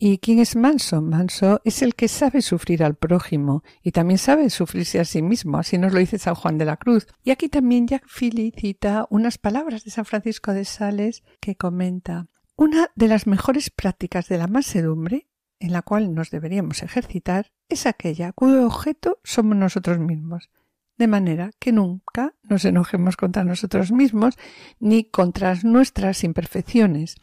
[0.00, 1.02] ¿Y quién es manso?
[1.02, 5.58] Manso es el que sabe sufrir al prójimo y también sabe sufrirse a sí mismo,
[5.58, 7.08] así nos lo dice San Juan de la Cruz.
[7.24, 12.28] Y aquí también Jack Philly cita unas palabras de San Francisco de Sales que comenta
[12.54, 15.26] una de las mejores prácticas de la mansedumbre
[15.58, 20.48] en la cual nos deberíamos ejercitar es aquella cuyo objeto somos nosotros mismos,
[20.96, 24.36] de manera que nunca nos enojemos contra nosotros mismos
[24.78, 27.16] ni contra nuestras imperfecciones,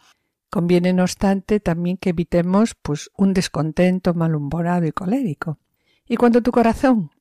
[0.55, 5.59] Conviene, no obstante, también que evitemos pues un descontento malhumorado y colérico.
[6.07, 7.11] Y cuando tu corazón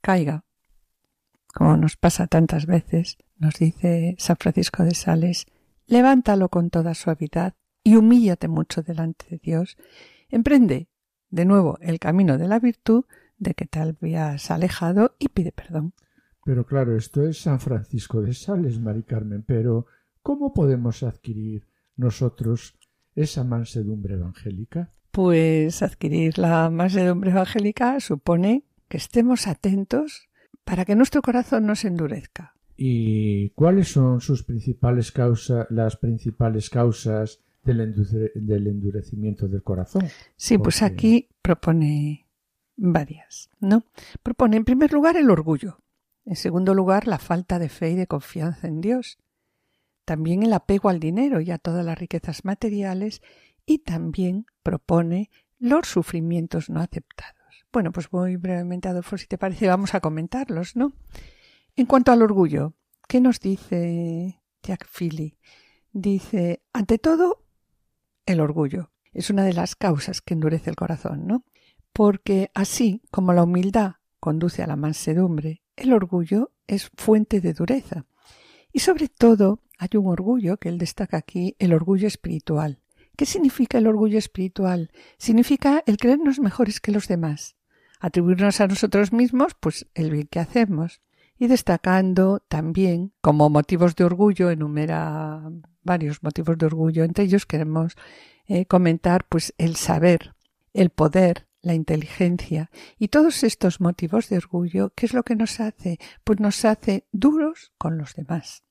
[0.00, 0.44] caiga,
[1.52, 5.46] como nos pasa tantas veces, nos dice San Francisco de Sales,
[5.88, 9.76] levántalo con toda suavidad y humíllate mucho delante de Dios.
[10.28, 10.88] Emprende
[11.28, 13.04] de nuevo el camino de la virtud
[13.36, 15.92] de que te habías alejado y pide perdón.
[16.44, 19.86] Pero claro, esto es San Francisco de Sales, Mari Carmen, pero
[20.22, 22.76] ¿cómo podemos adquirir nosotros
[23.14, 24.92] esa mansedumbre evangélica?
[25.10, 30.28] Pues adquirir la mansedumbre evangélica supone que estemos atentos
[30.64, 32.54] para que nuestro corazón no se endurezca.
[32.76, 40.06] ¿Y cuáles son sus principales causas, las principales causas del, endurecimiento del corazón?
[40.36, 42.26] Sí, pues aquí propone
[42.76, 43.84] varias, ¿no?
[44.22, 45.80] Propone en primer lugar el orgullo,
[46.26, 49.18] en segundo lugar la falta de fe y de confianza en Dios,
[50.06, 53.20] también el apego al dinero y a todas las riquezas materiales
[53.66, 57.34] y también propone los sufrimientos no aceptados.
[57.72, 60.92] Bueno, pues muy brevemente, Adolfo, si te parece, vamos a comentarlos, ¿no?
[61.74, 62.74] En cuanto al orgullo,
[63.08, 65.36] ¿qué nos dice Jack Philly?
[65.92, 67.44] Dice, ante todo,
[68.24, 68.92] el orgullo.
[69.12, 71.44] Es una de las causas que endurece el corazón, ¿no?
[71.92, 78.06] Porque así como la humildad conduce a la mansedumbre, el orgullo es fuente de dureza.
[78.72, 82.80] Y sobre todo, hay un orgullo que él destaca aquí, el orgullo espiritual.
[83.16, 84.90] ¿Qué significa el orgullo espiritual?
[85.18, 87.56] Significa el creernos mejores que los demás,
[87.98, 91.00] atribuirnos a nosotros mismos, pues el bien que hacemos.
[91.38, 95.42] Y destacando también como motivos de orgullo, enumera
[95.82, 97.94] varios motivos de orgullo, entre ellos queremos
[98.46, 100.34] eh, comentar pues el saber,
[100.72, 105.60] el poder, la inteligencia y todos estos motivos de orgullo, ¿qué es lo que nos
[105.60, 105.98] hace?
[106.24, 108.65] Pues nos hace duros con los demás.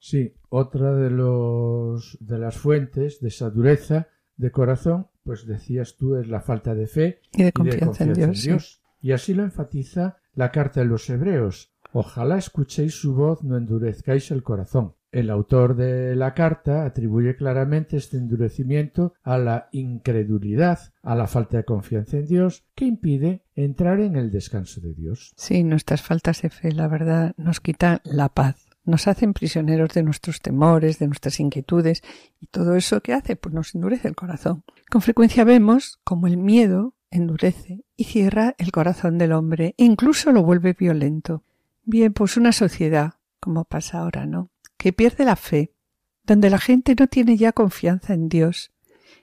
[0.00, 6.16] Sí, otra de los de las fuentes de esa dureza de corazón, pues decías tú,
[6.16, 8.82] es la falta de fe y de confianza, en Dios.
[9.02, 11.74] Y así lo enfatiza la carta de los Hebreos.
[11.92, 14.94] Ojalá escuchéis su voz, no endurezcáis el corazón.
[15.12, 21.58] El autor de la carta atribuye claramente este endurecimiento a la incredulidad, a la falta
[21.58, 25.32] de confianza en Dios, que impide entrar en el descanso de Dios.
[25.36, 30.02] Sí, nuestras faltas de fe, la verdad, nos quitan la paz nos hacen prisioneros de
[30.02, 32.02] nuestros temores, de nuestras inquietudes,
[32.40, 34.64] y todo eso que hace, pues nos endurece el corazón.
[34.90, 40.32] Con frecuencia vemos como el miedo endurece y cierra el corazón del hombre, e incluso
[40.32, 41.44] lo vuelve violento.
[41.82, 44.50] Bien, pues una sociedad, como pasa ahora, ¿no?
[44.76, 45.72] Que pierde la fe,
[46.24, 48.72] donde la gente no tiene ya confianza en Dios,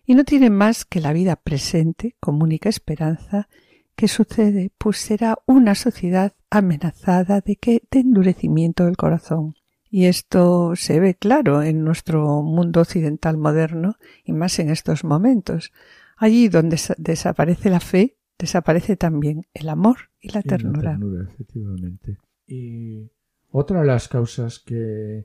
[0.06, 3.50] y no tiene más que la vida presente como única esperanza,
[3.98, 4.72] ¿qué sucede?
[4.78, 9.56] Pues será una sociedad amenazada de que de endurecimiento del corazón.
[9.90, 15.74] Y esto se ve claro en nuestro mundo occidental moderno y más en estos momentos.
[16.16, 21.00] Allí donde desaparece la fe, desaparece también el amor y la ternura.
[21.30, 22.18] efectivamente.
[22.46, 23.10] Y
[23.50, 25.20] otra de las causas que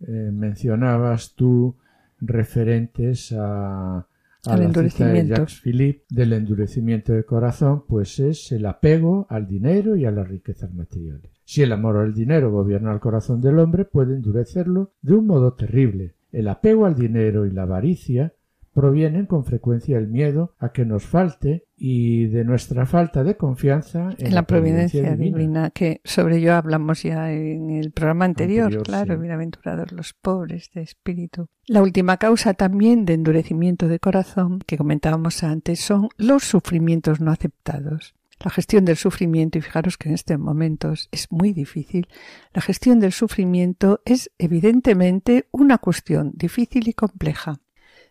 [0.00, 1.76] eh, mencionabas tú
[2.20, 4.08] referentes a, a
[4.44, 5.34] Al cita de endurecimiento.
[5.34, 10.28] Jacques Philippe del endurecimiento de corazón, pues es el apego al dinero y a las
[10.28, 11.30] riquezas materiales.
[11.44, 15.54] Si el amor al dinero gobierna el corazón del hombre, puede endurecerlo de un modo
[15.54, 16.14] terrible.
[16.30, 18.34] El apego al dinero y la avaricia
[18.78, 24.10] provienen con frecuencia del miedo a que nos falte y de nuestra falta de confianza
[24.18, 25.70] en, en la providencia divina.
[25.70, 29.20] que sobre ello hablamos ya en el programa anterior, Anterior, claro, sí.
[29.20, 31.48] bienaventurados los pobres de espíritu.
[31.66, 37.32] La última causa también de endurecimiento de corazón que comentábamos antes son los sufrimientos no
[37.32, 38.14] aceptados.
[38.38, 42.06] La gestión del sufrimiento, y fijaros que en estos momentos es muy difícil,
[42.54, 47.58] la gestión del sufrimiento es evidentemente una cuestión difícil y compleja.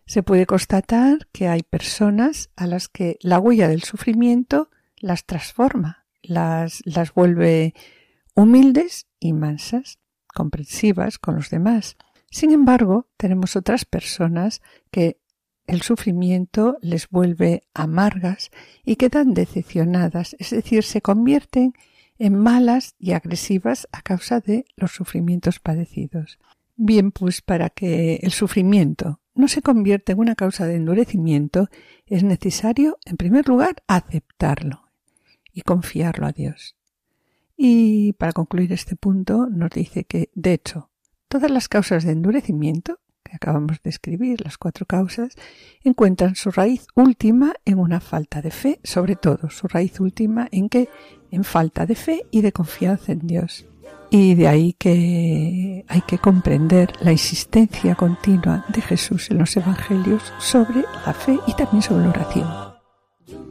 [0.08, 6.06] Se puede constatar que hay personas a las que la huella del sufrimiento las transforma,
[6.22, 7.74] las, las vuelve
[8.34, 11.98] humildes y mansas, comprensivas con los demás.
[12.30, 15.20] Sin embargo, tenemos otras personas que
[15.66, 18.50] el sufrimiento les vuelve amargas
[18.86, 21.74] y quedan decepcionadas, es decir, se convierten
[22.18, 26.38] en malas y agresivas a causa de los sufrimientos padecidos.
[26.76, 31.68] Bien, pues para que el sufrimiento no se convierta en una causa de endurecimiento,
[32.06, 34.90] es necesario, en primer lugar, aceptarlo
[35.52, 36.76] y confiarlo a Dios.
[37.56, 40.90] Y para concluir este punto, nos dice que, de hecho,
[41.28, 45.34] todas las causas de endurecimiento que acabamos de escribir, las cuatro causas,
[45.84, 50.68] encuentran su raíz última en una falta de fe, sobre todo su raíz última en
[50.68, 50.88] que
[51.30, 53.66] en falta de fe y de confianza en Dios.
[54.10, 60.32] Y de ahí que hay que comprender la insistencia continua de Jesús en los evangelios
[60.38, 62.48] sobre la fe y también sobre la oración.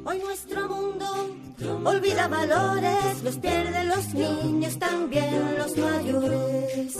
[0.06, 1.06] Hoy nuestro mundo
[1.84, 6.96] olvida valores, los pierden los niños, también los mayores.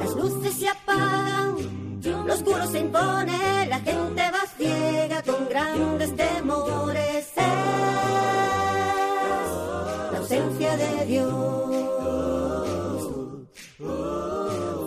[0.00, 1.56] Las luces se apagan,
[2.02, 7.26] lo oscuro se impone, la gente va ciega con grandes temores.
[7.26, 8.43] Es la
[10.76, 11.84] de Dios.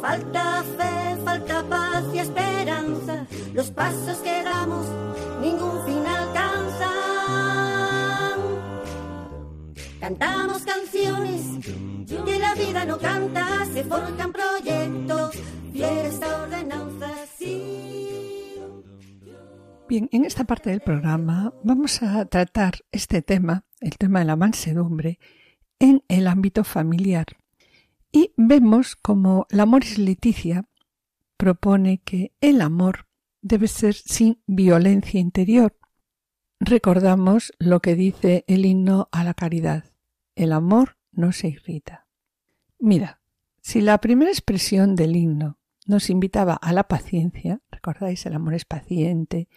[0.01, 3.27] Falta fe, falta paz y esperanza.
[3.53, 4.85] Los pasos que damos,
[5.41, 6.97] ningún fin alcanzan.
[9.99, 11.41] Cantamos canciones
[12.07, 15.35] que la vida no canta, se forjan proyectos,
[15.73, 18.57] fiesta, ordenanza, sí.
[19.89, 24.35] Bien, en esta parte del programa vamos a tratar este tema, el tema de la
[24.35, 25.19] mansedumbre,
[25.79, 27.25] en el ámbito familiar.
[28.11, 30.67] Y vemos como la Moris Leticia
[31.37, 33.07] propone que el amor
[33.41, 35.77] debe ser sin violencia interior.
[36.59, 39.85] Recordamos lo que dice el himno a la caridad.
[40.35, 42.07] El amor no se irrita.
[42.79, 43.21] Mira,
[43.61, 48.65] si la primera expresión del himno nos invitaba a la paciencia, recordáis, el amor es
[48.65, 49.47] paciente,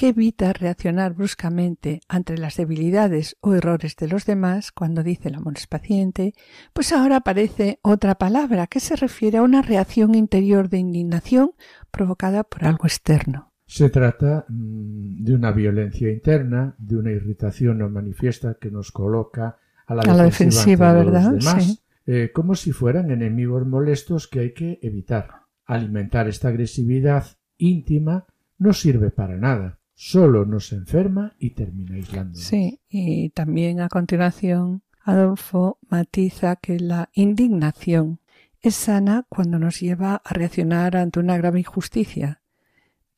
[0.00, 5.34] que evita reaccionar bruscamente ante las debilidades o errores de los demás cuando dice el
[5.34, 6.32] amor es paciente,
[6.72, 11.50] pues ahora aparece otra palabra que se refiere a una reacción interior de indignación
[11.90, 13.52] provocada por algo externo.
[13.66, 19.58] Se trata mm, de una violencia interna, de una irritación no manifiesta que nos coloca
[19.86, 21.32] a la A la defensiva, ante los ¿verdad?
[21.32, 21.80] demás, Sí.
[22.06, 25.42] eh, como si fueran enemigos molestos que hay que evitar.
[25.66, 27.26] Alimentar esta agresividad
[27.58, 28.24] íntima
[28.56, 32.38] no sirve para nada, solo nos enferma y termina aislando.
[32.38, 38.18] Sí, y también a continuación Adolfo matiza que la indignación
[38.62, 42.40] es sana cuando nos lleva a reaccionar ante una grave injusticia,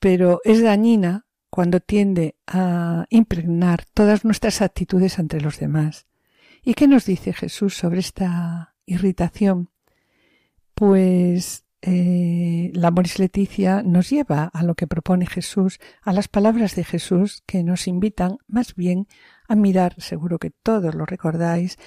[0.01, 6.09] pero es dañina cuando tiende a impregnar todas nuestras actitudes ante los demás.
[6.65, 9.71] ¿Y qué nos dice Jesús sobre esta irritación?
[10.75, 16.77] Pues eh, la Moris Leticia nos lleva a lo que propone Jesús, a las palabras
[16.77, 19.09] de Jesús que nos invitan más bien
[19.49, 21.79] a mirar, seguro que todos lo recordáis,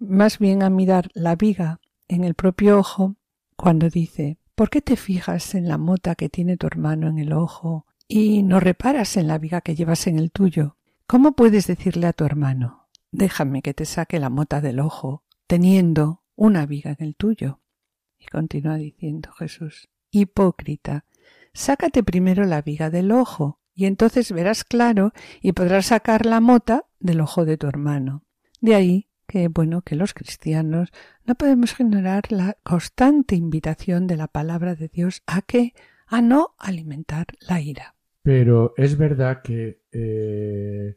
[0.00, 3.16] más bien a mirar la viga en el propio ojo
[3.56, 7.32] cuando dice, ¿por qué te fijas en la mota que tiene tu hermano en el
[7.32, 10.78] ojo y no reparas en la viga que llevas en el tuyo?
[11.06, 16.24] ¿Cómo puedes decirle a tu hermano, déjame que te saque la mota del ojo, teniendo
[16.34, 17.60] una viga en el tuyo?
[18.24, 21.04] Y continúa diciendo Jesús, hipócrita,
[21.52, 26.86] sácate primero la viga del ojo, y entonces verás claro y podrás sacar la mota
[27.00, 28.24] del ojo de tu hermano.
[28.60, 30.90] De ahí que, bueno, que los cristianos
[31.24, 35.74] no podemos ignorar la constante invitación de la palabra de Dios a que
[36.06, 37.96] a no alimentar la ira.
[38.22, 40.96] Pero es verdad que eh,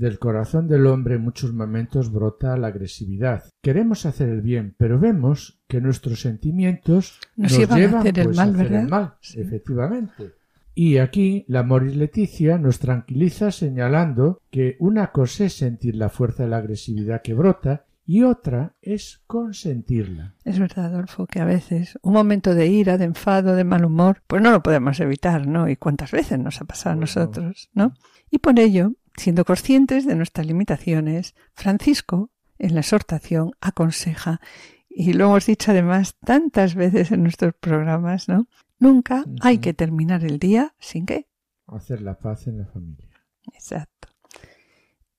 [0.00, 3.44] Del corazón del hombre en muchos momentos brota la agresividad.
[3.60, 8.24] Queremos hacer el bien, pero vemos que nuestros sentimientos Nos nos, llevan a hacer el
[8.24, 9.40] pues, mal, a hacer el mal, Sí.
[9.42, 10.32] efectivamente.
[10.74, 16.44] Y aquí la Moris Leticia nos tranquiliza señalando que una cosa es sentir la fuerza
[16.44, 20.34] de la agresividad que brota y otra es consentirla.
[20.46, 24.22] Es verdad, Adolfo, que a veces un momento de ira, de enfado, de mal humor,
[24.26, 25.68] pues no lo podemos evitar, ¿no?
[25.68, 27.92] Y cuántas veces nos ha pasado a Pues nosotros, ¿no?
[28.30, 34.40] Y por ello, siendo conscientes de nuestras limitaciones, Francisco, en la exhortación, aconseja,
[34.88, 38.48] y lo hemos dicho además tantas veces en nuestros programas, ¿no?
[38.78, 41.28] Nunca hay que terminar el día sin qué.
[41.66, 43.10] Hacer la paz en la familia.
[43.52, 44.08] Exacto.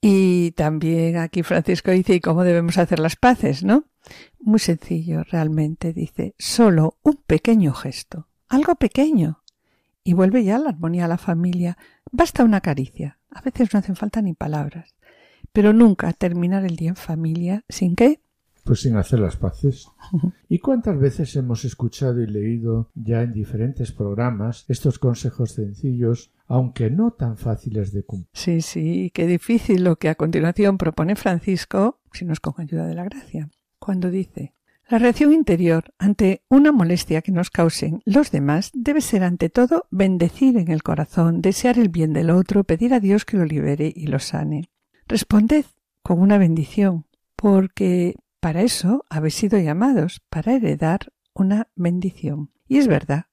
[0.01, 3.85] Y también aquí Francisco dice, ¿y cómo debemos hacer las paces, no?
[4.39, 9.43] Muy sencillo, realmente, dice, solo un pequeño gesto, algo pequeño,
[10.03, 11.77] y vuelve ya la armonía a la familia.
[12.11, 14.95] Basta una caricia, a veces no hacen falta ni palabras,
[15.51, 18.21] pero nunca terminar el día en familia sin que
[18.63, 19.87] Pues sin hacer las paces.
[20.49, 26.91] ¿Y cuántas veces hemos escuchado y leído ya en diferentes programas estos consejos sencillos, aunque
[26.91, 28.29] no tan fáciles de cumplir?
[28.33, 32.85] Sí, sí, qué difícil lo que a continuación propone Francisco, si no es con ayuda
[32.85, 34.53] de la gracia, cuando dice
[34.91, 39.87] la reacción interior ante una molestia que nos causen los demás debe ser ante todo
[39.89, 43.93] bendecir en el corazón, desear el bien del otro, pedir a Dios que lo libere
[43.95, 44.69] y lo sane.
[45.07, 45.63] Responded
[46.03, 47.05] con una bendición,
[47.37, 52.51] porque para eso habéis sido llamados, para heredar una bendición.
[52.67, 53.27] Y es verdad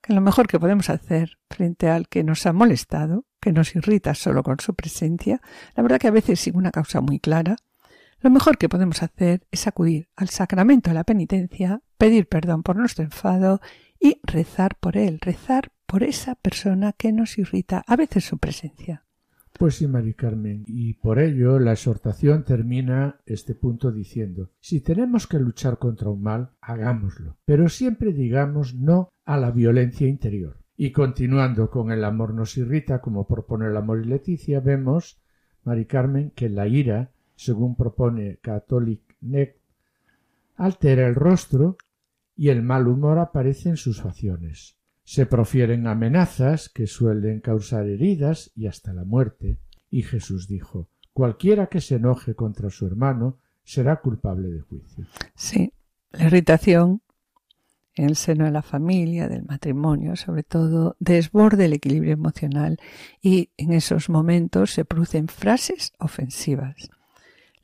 [0.00, 4.14] que lo mejor que podemos hacer frente al que nos ha molestado, que nos irrita
[4.14, 5.42] solo con su presencia,
[5.76, 7.56] la verdad que a veces sin una causa muy clara,
[8.22, 12.76] lo mejor que podemos hacer es acudir al sacramento de la penitencia, pedir perdón por
[12.76, 13.60] nuestro enfado
[14.00, 19.04] y rezar por él, rezar por esa persona que nos irrita, a veces su presencia.
[19.58, 25.26] Pues sí, Mari Carmen, y por ello la exhortación termina este punto diciendo, si tenemos
[25.26, 30.58] que luchar contra un mal, hagámoslo, pero siempre digamos no a la violencia interior.
[30.76, 35.20] Y continuando con el amor nos irrita, como propone el amor y Leticia, vemos,
[35.64, 39.56] Mari Carmen, que la ira, según propone Catholic Net,
[40.56, 41.76] altera el rostro
[42.36, 44.76] y el mal humor aparece en sus facciones.
[45.04, 49.58] Se profieren amenazas que suelen causar heridas y hasta la muerte.
[49.90, 55.06] Y Jesús dijo, cualquiera que se enoje contra su hermano será culpable de juicio.
[55.34, 55.72] Sí,
[56.12, 57.02] la irritación
[57.94, 62.78] en el seno de la familia, del matrimonio, sobre todo, desborde el equilibrio emocional
[63.20, 66.90] y en esos momentos se producen frases ofensivas.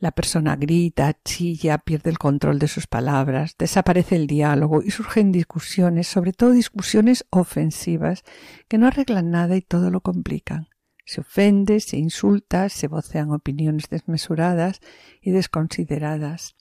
[0.00, 5.32] La persona grita, chilla, pierde el control de sus palabras, desaparece el diálogo y surgen
[5.32, 8.22] discusiones, sobre todo discusiones ofensivas,
[8.68, 10.68] que no arreglan nada y todo lo complican.
[11.04, 14.80] Se ofende, se insulta, se vocean opiniones desmesuradas
[15.20, 16.54] y desconsideradas,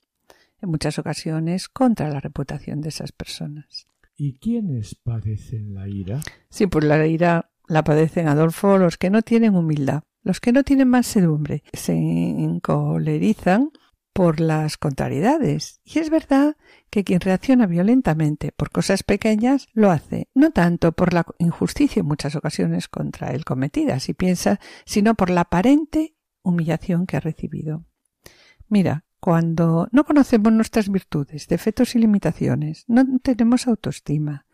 [0.60, 3.86] en muchas ocasiones contra la reputación de esas personas.
[4.16, 6.20] ¿Y quiénes padecen la ira?
[6.50, 10.64] Sí, pues la ira la padecen, Adolfo, los que no tienen humildad, los que no
[10.64, 13.70] tienen mansedumbre, se encolerizan
[14.18, 15.80] por las contrariedades.
[15.84, 16.56] Y es verdad
[16.90, 22.06] que quien reacciona violentamente por cosas pequeñas lo hace no tanto por la injusticia en
[22.06, 27.84] muchas ocasiones contra él cometida, si piensa, sino por la aparente humillación que ha recibido.
[28.68, 34.46] Mira, cuando no conocemos nuestras virtudes, defectos y limitaciones, no tenemos autoestima.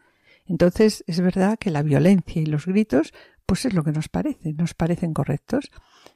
[0.47, 3.15] Entonces es verdad que la violencia y los gritos
[3.47, 5.71] pues es lo que nos parece, nos parecen correctos.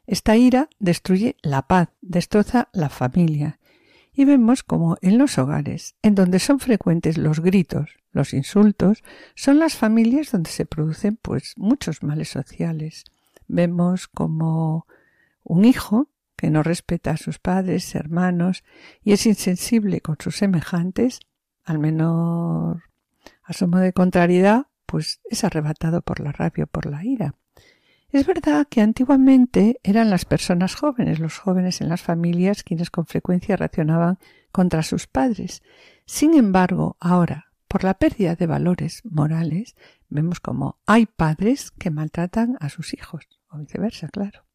[0.07, 3.59] Esta ira destruye la paz, destroza la familia.
[4.13, 9.05] Y vemos como en los hogares, en donde son frecuentes los gritos, los insultos,
[9.37, 13.05] son las familias donde se producen pues muchos males sociales.
[13.47, 14.87] Vemos como
[15.45, 16.09] un hijo
[16.39, 18.63] que no respeta a sus padres, hermanos,
[19.03, 21.21] y es insensible con sus semejantes,
[21.65, 22.85] al menor
[23.43, 27.35] asomo de contrariedad, pues es arrebatado por la rabia o por la ira.
[28.11, 33.05] Es verdad que antiguamente eran las personas jóvenes, los jóvenes en las familias, quienes con
[33.05, 34.19] frecuencia reaccionaban
[34.51, 35.63] contra sus padres.
[36.07, 39.77] Sin embargo, ahora, por la pérdida de valores morales,
[40.09, 44.47] vemos como hay padres que maltratan a sus hijos, o viceversa, claro.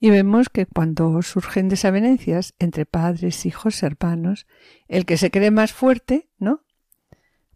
[0.00, 4.48] Y vemos que cuando surgen desavenencias entre padres, hijos, hermanos,
[4.88, 6.64] el que se cree más fuerte, ¿no?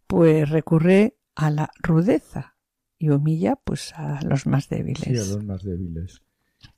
[0.07, 2.57] Pues recurre a la rudeza
[2.99, 5.03] y humilla pues a los más débiles.
[5.03, 6.23] Sí, a los más débiles.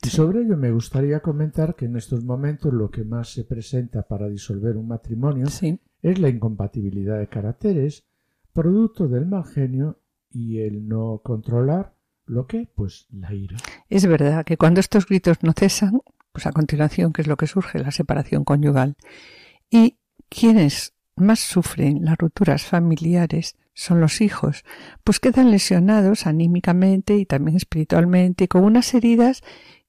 [0.02, 4.02] Y sobre ello me gustaría comentar que en estos momentos lo que más se presenta
[4.02, 8.04] para disolver un matrimonio Sí, es la incompatibilidad de caracteres,
[8.52, 10.00] producto del mal genio
[10.30, 11.94] y el no controlar
[12.24, 13.56] lo que, pues, la ira.
[13.88, 16.00] es verdad que cuando estos gritos no cesan,
[16.32, 17.78] pues a continuación, ¿qué es lo que surge?
[17.78, 18.96] La separación conyugal.
[19.70, 19.96] Y
[20.28, 24.64] quienes más sufren las rupturas familiares son los hijos,
[25.04, 29.42] pues quedan lesionados anímicamente y también espiritualmente y con unas heridas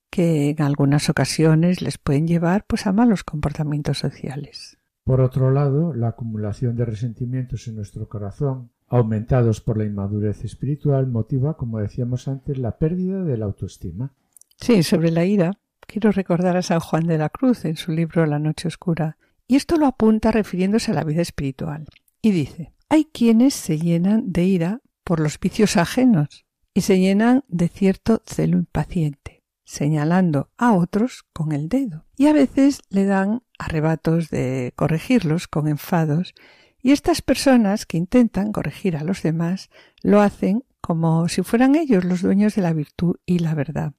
[0.10, 4.78] que en algunas ocasiones les pueden llevar pues a malos comportamientos sociales.
[5.06, 11.08] Por otro lado, la acumulación de resentimientos en nuestro corazón, aumentados por la inmadurez espiritual,
[11.08, 14.14] motiva, como decíamos antes, la pérdida de la autoestima.
[14.58, 18.26] Sí, sobre la ira, quiero recordar a San Juan de la Cruz en su libro
[18.26, 19.18] La Noche Oscura,
[19.48, 21.86] y esto lo apunta refiriéndose a la vida espiritual,
[22.22, 27.44] y dice hay quienes se llenan de ira por los vicios ajenos y se llenan
[27.48, 33.42] de cierto celo impaciente, señalando a otros con el dedo, y a veces le dan
[33.58, 36.36] arrebatos de corregirlos con enfados,
[36.82, 39.70] y estas personas que intentan corregir a los demás
[40.04, 43.94] lo hacen como si fueran ellos los dueños de la virtud y la verdad.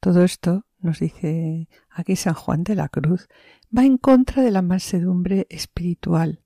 [0.00, 3.28] Todo esto, nos dice aquí San Juan de la Cruz,
[3.76, 6.42] va en contra de la mansedumbre espiritual,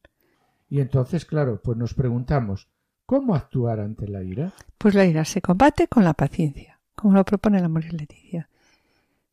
[0.68, 2.68] y entonces, claro, pues nos preguntamos,
[3.06, 4.52] ¿cómo actuar ante la ira?
[4.78, 8.48] Pues la ira se combate con la paciencia, como lo propone la Morir Leticia.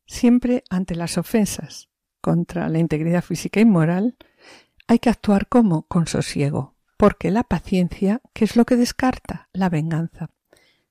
[0.06, 1.90] Siempre ante las ofensas
[2.22, 4.16] contra la integridad física y moral,
[4.88, 9.50] hay que actuar como con sosiego, porque la paciencia, ¿qué es lo que descarta?
[9.54, 10.30] La venganza.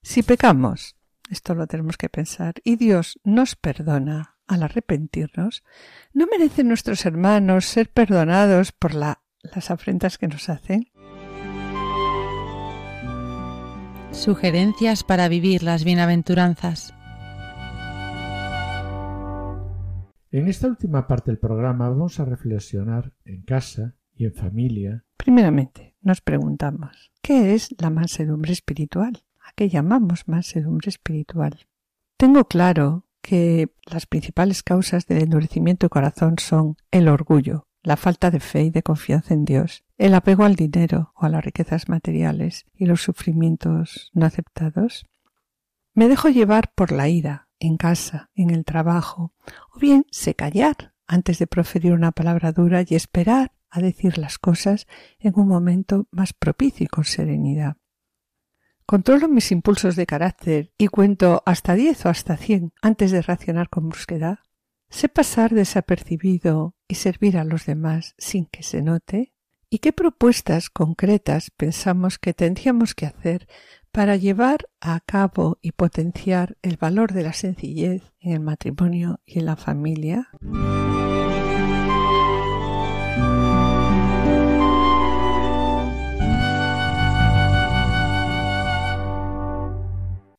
[0.03, 0.97] Si pecamos,
[1.30, 5.62] esto lo tenemos que pensar, y Dios nos perdona al arrepentirnos,
[6.12, 10.88] ¿no merecen nuestros hermanos ser perdonados por la las afrentas que nos hacen.
[14.12, 16.95] Sugerencias para vivir las bienaventuranzas.
[20.30, 25.05] En esta última parte del programa vamos a reflexionar en casa y en familia.
[25.16, 29.24] Primeramente, nos preguntamos, ¿qué es la mansedumbre espiritual?
[29.40, 31.66] ¿A qué llamamos mansedumbre espiritual?
[32.16, 38.30] Tengo claro que las principales causas del endurecimiento de corazón son el orgullo, la falta
[38.30, 41.89] de fe y de confianza en Dios, el apego al dinero o a las riquezas
[41.89, 45.07] materiales y los sufrimientos no aceptados?
[45.95, 49.33] Me dejo llevar por la ira, en casa, en el trabajo,
[49.74, 54.39] o bien sé callar antes de proferir una palabra dura y esperar a decir las
[54.39, 54.87] cosas
[55.18, 57.76] en un momento más propicio y con serenidad.
[58.87, 63.68] Controlo mis impulsos de carácter y cuento hasta diez o hasta cien antes de reaccionar
[63.68, 64.41] con brusquedad.
[64.93, 69.32] ¿Sé pasar desapercibido y servir a los demás sin que se note?
[69.70, 73.49] ¿Y qué propuestas concretas pensamos que tendríamos que hacer
[73.90, 79.38] para llevar a cabo y potenciar el valor de la sencillez en el matrimonio y
[79.38, 80.28] en la familia?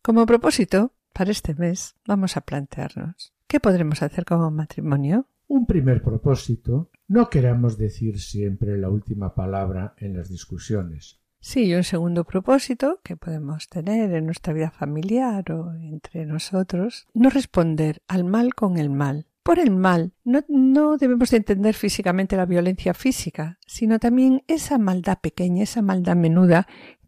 [0.03, 5.27] Como propósito, para este mes vamos a plantearnos ¿Qué podremos hacer como matrimonio?
[5.47, 11.19] Un primer propósito, no queramos decir siempre la última palabra en las discusiones.
[11.39, 17.05] Sí, y un segundo propósito que podemos tener en nuestra vida familiar o entre nosotros,
[17.13, 19.27] no responder al mal con el mal.
[19.43, 24.79] Por el mal no, no debemos de entender físicamente la violencia física, sino también esa
[24.79, 26.65] maldad pequeña, esa maldad menuda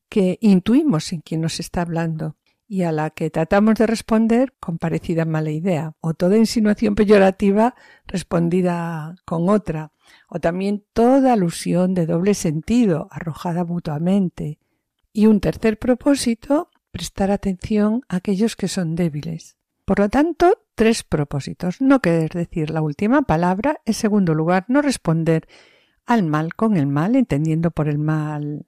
[0.09, 2.37] que intuimos en quien nos está hablando
[2.67, 7.75] y a la que tratamos de responder con parecida mala idea, o toda insinuación peyorativa
[8.07, 9.91] respondida con otra,
[10.29, 14.59] o también toda alusión de doble sentido arrojada mutuamente.
[15.13, 19.57] Y un tercer propósito, prestar atención a aquellos que son débiles.
[19.85, 21.79] Por lo tanto, tres propósitos.
[21.79, 23.79] No querer decir la última palabra.
[23.85, 25.47] En segundo lugar, no responder
[26.05, 28.65] al mal con el mal, entendiendo por el mal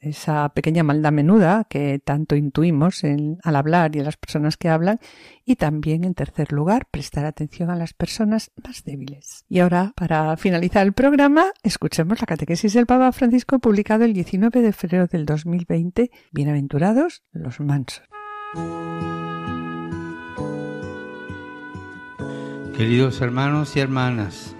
[0.00, 5.00] esa pequeña maldad menuda que tanto intuimos al hablar y a las personas que hablan,
[5.44, 9.44] y también, en tercer lugar, prestar atención a las personas más débiles.
[9.48, 14.62] Y ahora, para finalizar el programa, escuchemos la catequesis del Papa Francisco publicado el 19
[14.62, 18.02] de febrero del 2020, Bienaventurados los mansos.
[22.76, 24.56] Queridos hermanos y hermanas,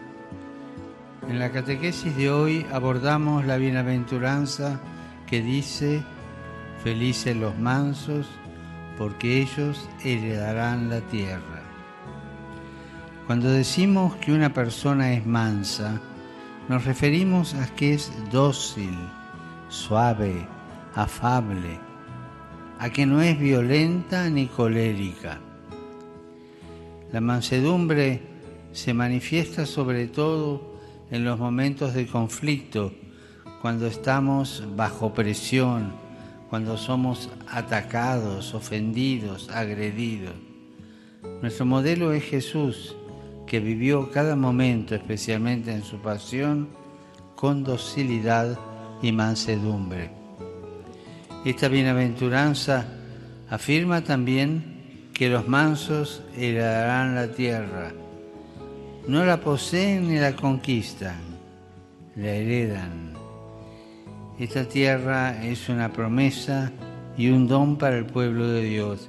[1.28, 4.80] en la catequesis de hoy abordamos la bienaventuranza
[5.26, 6.02] que dice,
[6.82, 8.26] felices los mansos,
[8.98, 11.62] porque ellos heredarán la tierra.
[13.26, 16.00] Cuando decimos que una persona es mansa,
[16.68, 18.96] nos referimos a que es dócil,
[19.68, 20.46] suave,
[20.94, 21.78] afable,
[22.78, 25.38] a que no es violenta ni colérica.
[27.12, 28.22] La mansedumbre
[28.72, 30.71] se manifiesta sobre todo
[31.12, 32.90] en los momentos de conflicto,
[33.60, 35.92] cuando estamos bajo presión,
[36.48, 40.32] cuando somos atacados, ofendidos, agredidos.
[41.42, 42.96] Nuestro modelo es Jesús,
[43.46, 46.70] que vivió cada momento, especialmente en su pasión,
[47.36, 48.58] con docilidad
[49.02, 50.10] y mansedumbre.
[51.44, 52.86] Esta bienaventuranza
[53.50, 57.92] afirma también que los mansos heredarán la tierra.
[59.06, 61.18] No la poseen ni la conquistan,
[62.14, 63.14] la heredan.
[64.38, 66.70] Esta tierra es una promesa
[67.16, 69.08] y un don para el pueblo de Dios.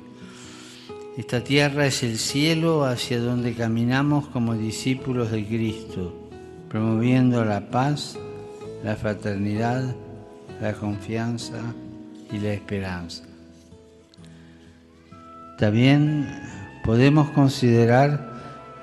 [1.16, 6.12] Esta tierra es el cielo hacia donde caminamos como discípulos de Cristo,
[6.70, 8.18] promoviendo la paz,
[8.84, 9.96] la fraternidad,
[10.60, 11.62] la confianza
[12.32, 13.26] y la esperanza.
[15.60, 16.28] También
[16.84, 18.33] podemos considerar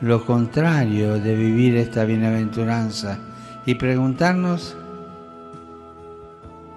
[0.00, 3.18] lo contrario de vivir esta bienaventuranza
[3.66, 4.74] y preguntarnos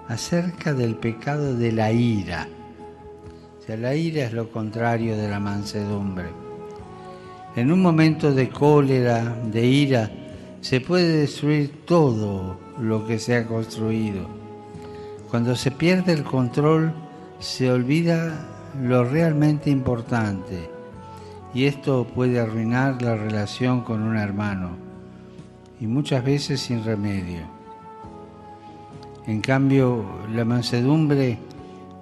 [0.08, 2.46] acerca del pecado de la ira.
[3.58, 6.26] O sea, la ira es lo contrario de la mansedumbre.
[7.56, 10.10] En un momento de cólera, de ira,
[10.60, 14.26] se puede destruir todo lo que se ha construido.
[15.30, 16.92] Cuando se pierde el control,
[17.38, 18.50] se olvida
[18.82, 20.73] lo realmente importante
[21.54, 24.70] y esto puede arruinar la relación con un hermano
[25.80, 27.42] y muchas veces sin remedio.
[29.26, 31.38] En cambio, la mansedumbre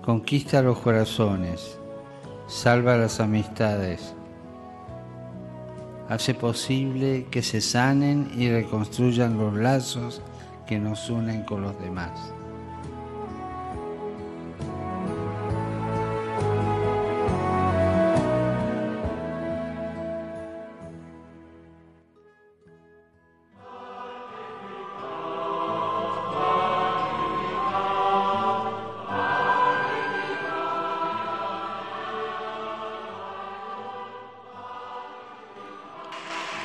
[0.00, 1.78] conquista los corazones,
[2.48, 4.14] salva las amistades,
[6.08, 10.22] hace posible que se sanen y reconstruyan los lazos
[10.66, 12.32] que nos unen con los demás.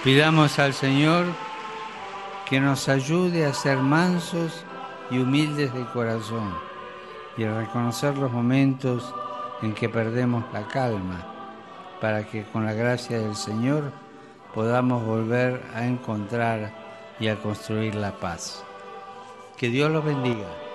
[0.08, 1.26] Pidamos al Señor
[2.50, 4.64] que nos ayude a ser mansos
[5.12, 6.54] y humildes de corazón
[7.36, 9.14] y a reconocer los momentos
[9.62, 11.28] en que perdemos la calma,
[12.00, 13.92] para que con la gracia del Señor
[14.56, 16.72] podamos volver a encontrar
[17.20, 18.64] y a construir la paz.
[19.58, 20.67] Que Dios los bendiga.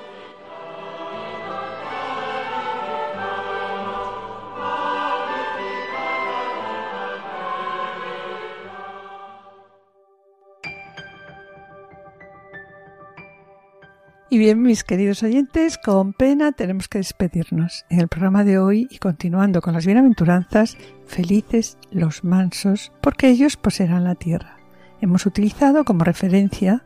[14.32, 17.84] Y bien, mis queridos oyentes, con pena tenemos que despedirnos.
[17.90, 23.58] En el programa de hoy y continuando con las bienaventuranzas, felices los mansos, porque ellos
[23.58, 24.56] poseerán la tierra.
[25.02, 26.82] Hemos utilizado como referencia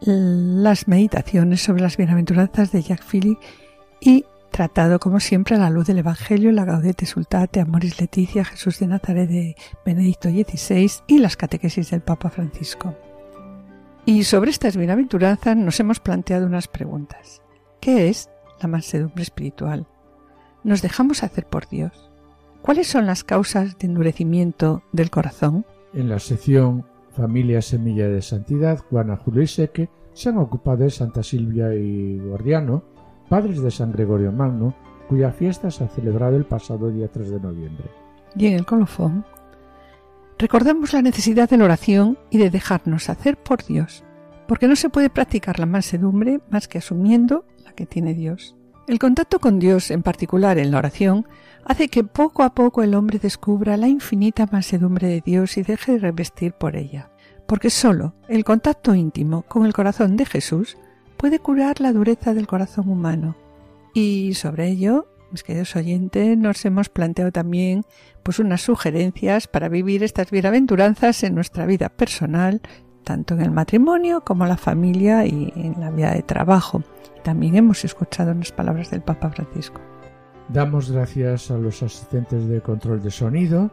[0.00, 3.46] las meditaciones sobre las bienaventuranzas de Jacques Philippe
[4.00, 8.80] y tratado como siempre a la luz del Evangelio, la Gaudete Sultate, Amoris Leticia, Jesús
[8.80, 9.54] de Nazaret de
[9.86, 12.96] Benedicto XVI y las catequesis del Papa Francisco.
[14.06, 17.40] Y sobre estas bienaventuranzas nos hemos planteado unas preguntas.
[17.80, 18.28] ¿Qué es
[18.60, 19.86] la mansedumbre espiritual?
[20.62, 22.10] ¿Nos dejamos hacer por Dios?
[22.60, 25.64] ¿Cuáles son las causas de endurecimiento del corazón?
[25.94, 26.84] En la sección
[27.16, 32.18] Familia Semilla de Santidad, Juana Julio y Seque se han ocupado de Santa Silvia y
[32.18, 32.82] Gordiano,
[33.30, 34.74] padres de San Gregorio Magno,
[35.08, 37.90] cuya fiesta se ha celebrado el pasado día 3 de noviembre.
[38.36, 39.24] Y en el colofón
[40.38, 44.04] Recordamos la necesidad de la oración y de dejarnos hacer por Dios,
[44.48, 48.56] porque no se puede practicar la mansedumbre más que asumiendo la que tiene Dios.
[48.88, 51.26] El contacto con Dios, en particular en la oración,
[51.64, 55.92] hace que poco a poco el hombre descubra la infinita mansedumbre de Dios y deje
[55.92, 57.10] de revestir por ella,
[57.46, 60.76] porque sólo el contacto íntimo con el corazón de Jesús
[61.16, 63.36] puede curar la dureza del corazón humano.
[63.94, 67.84] Y sobre ello mis queridos oyentes, nos hemos planteado también
[68.24, 72.62] pues unas sugerencias para vivir estas bienaventuranzas en nuestra vida personal,
[73.04, 76.82] tanto en el matrimonio como en la familia y en la vida de trabajo.
[77.22, 79.80] También hemos escuchado unas palabras del Papa Francisco.
[80.48, 83.70] Damos gracias a los asistentes de control de sonido.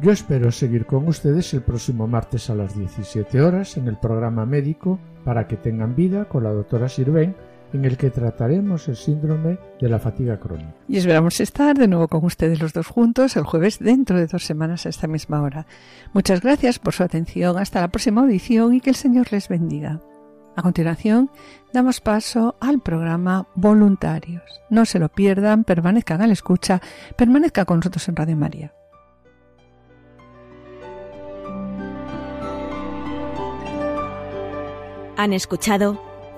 [0.00, 4.46] Yo espero seguir con ustedes el próximo martes a las 17 horas en el programa
[4.46, 7.36] médico para que tengan vida con la doctora Sirven
[7.72, 10.74] en el que trataremos el síndrome de la fatiga crónica.
[10.88, 14.44] Y esperamos estar de nuevo con ustedes los dos juntos el jueves dentro de dos
[14.44, 15.66] semanas a esta misma hora.
[16.12, 17.58] Muchas gracias por su atención.
[17.58, 20.00] Hasta la próxima audición y que el Señor les bendiga.
[20.54, 21.30] A continuación,
[21.72, 24.42] damos paso al programa Voluntarios.
[24.68, 26.82] No se lo pierdan, permanezcan a la escucha,
[27.16, 28.74] permanezcan con nosotros en Radio María.
[35.16, 36.11] Han escuchado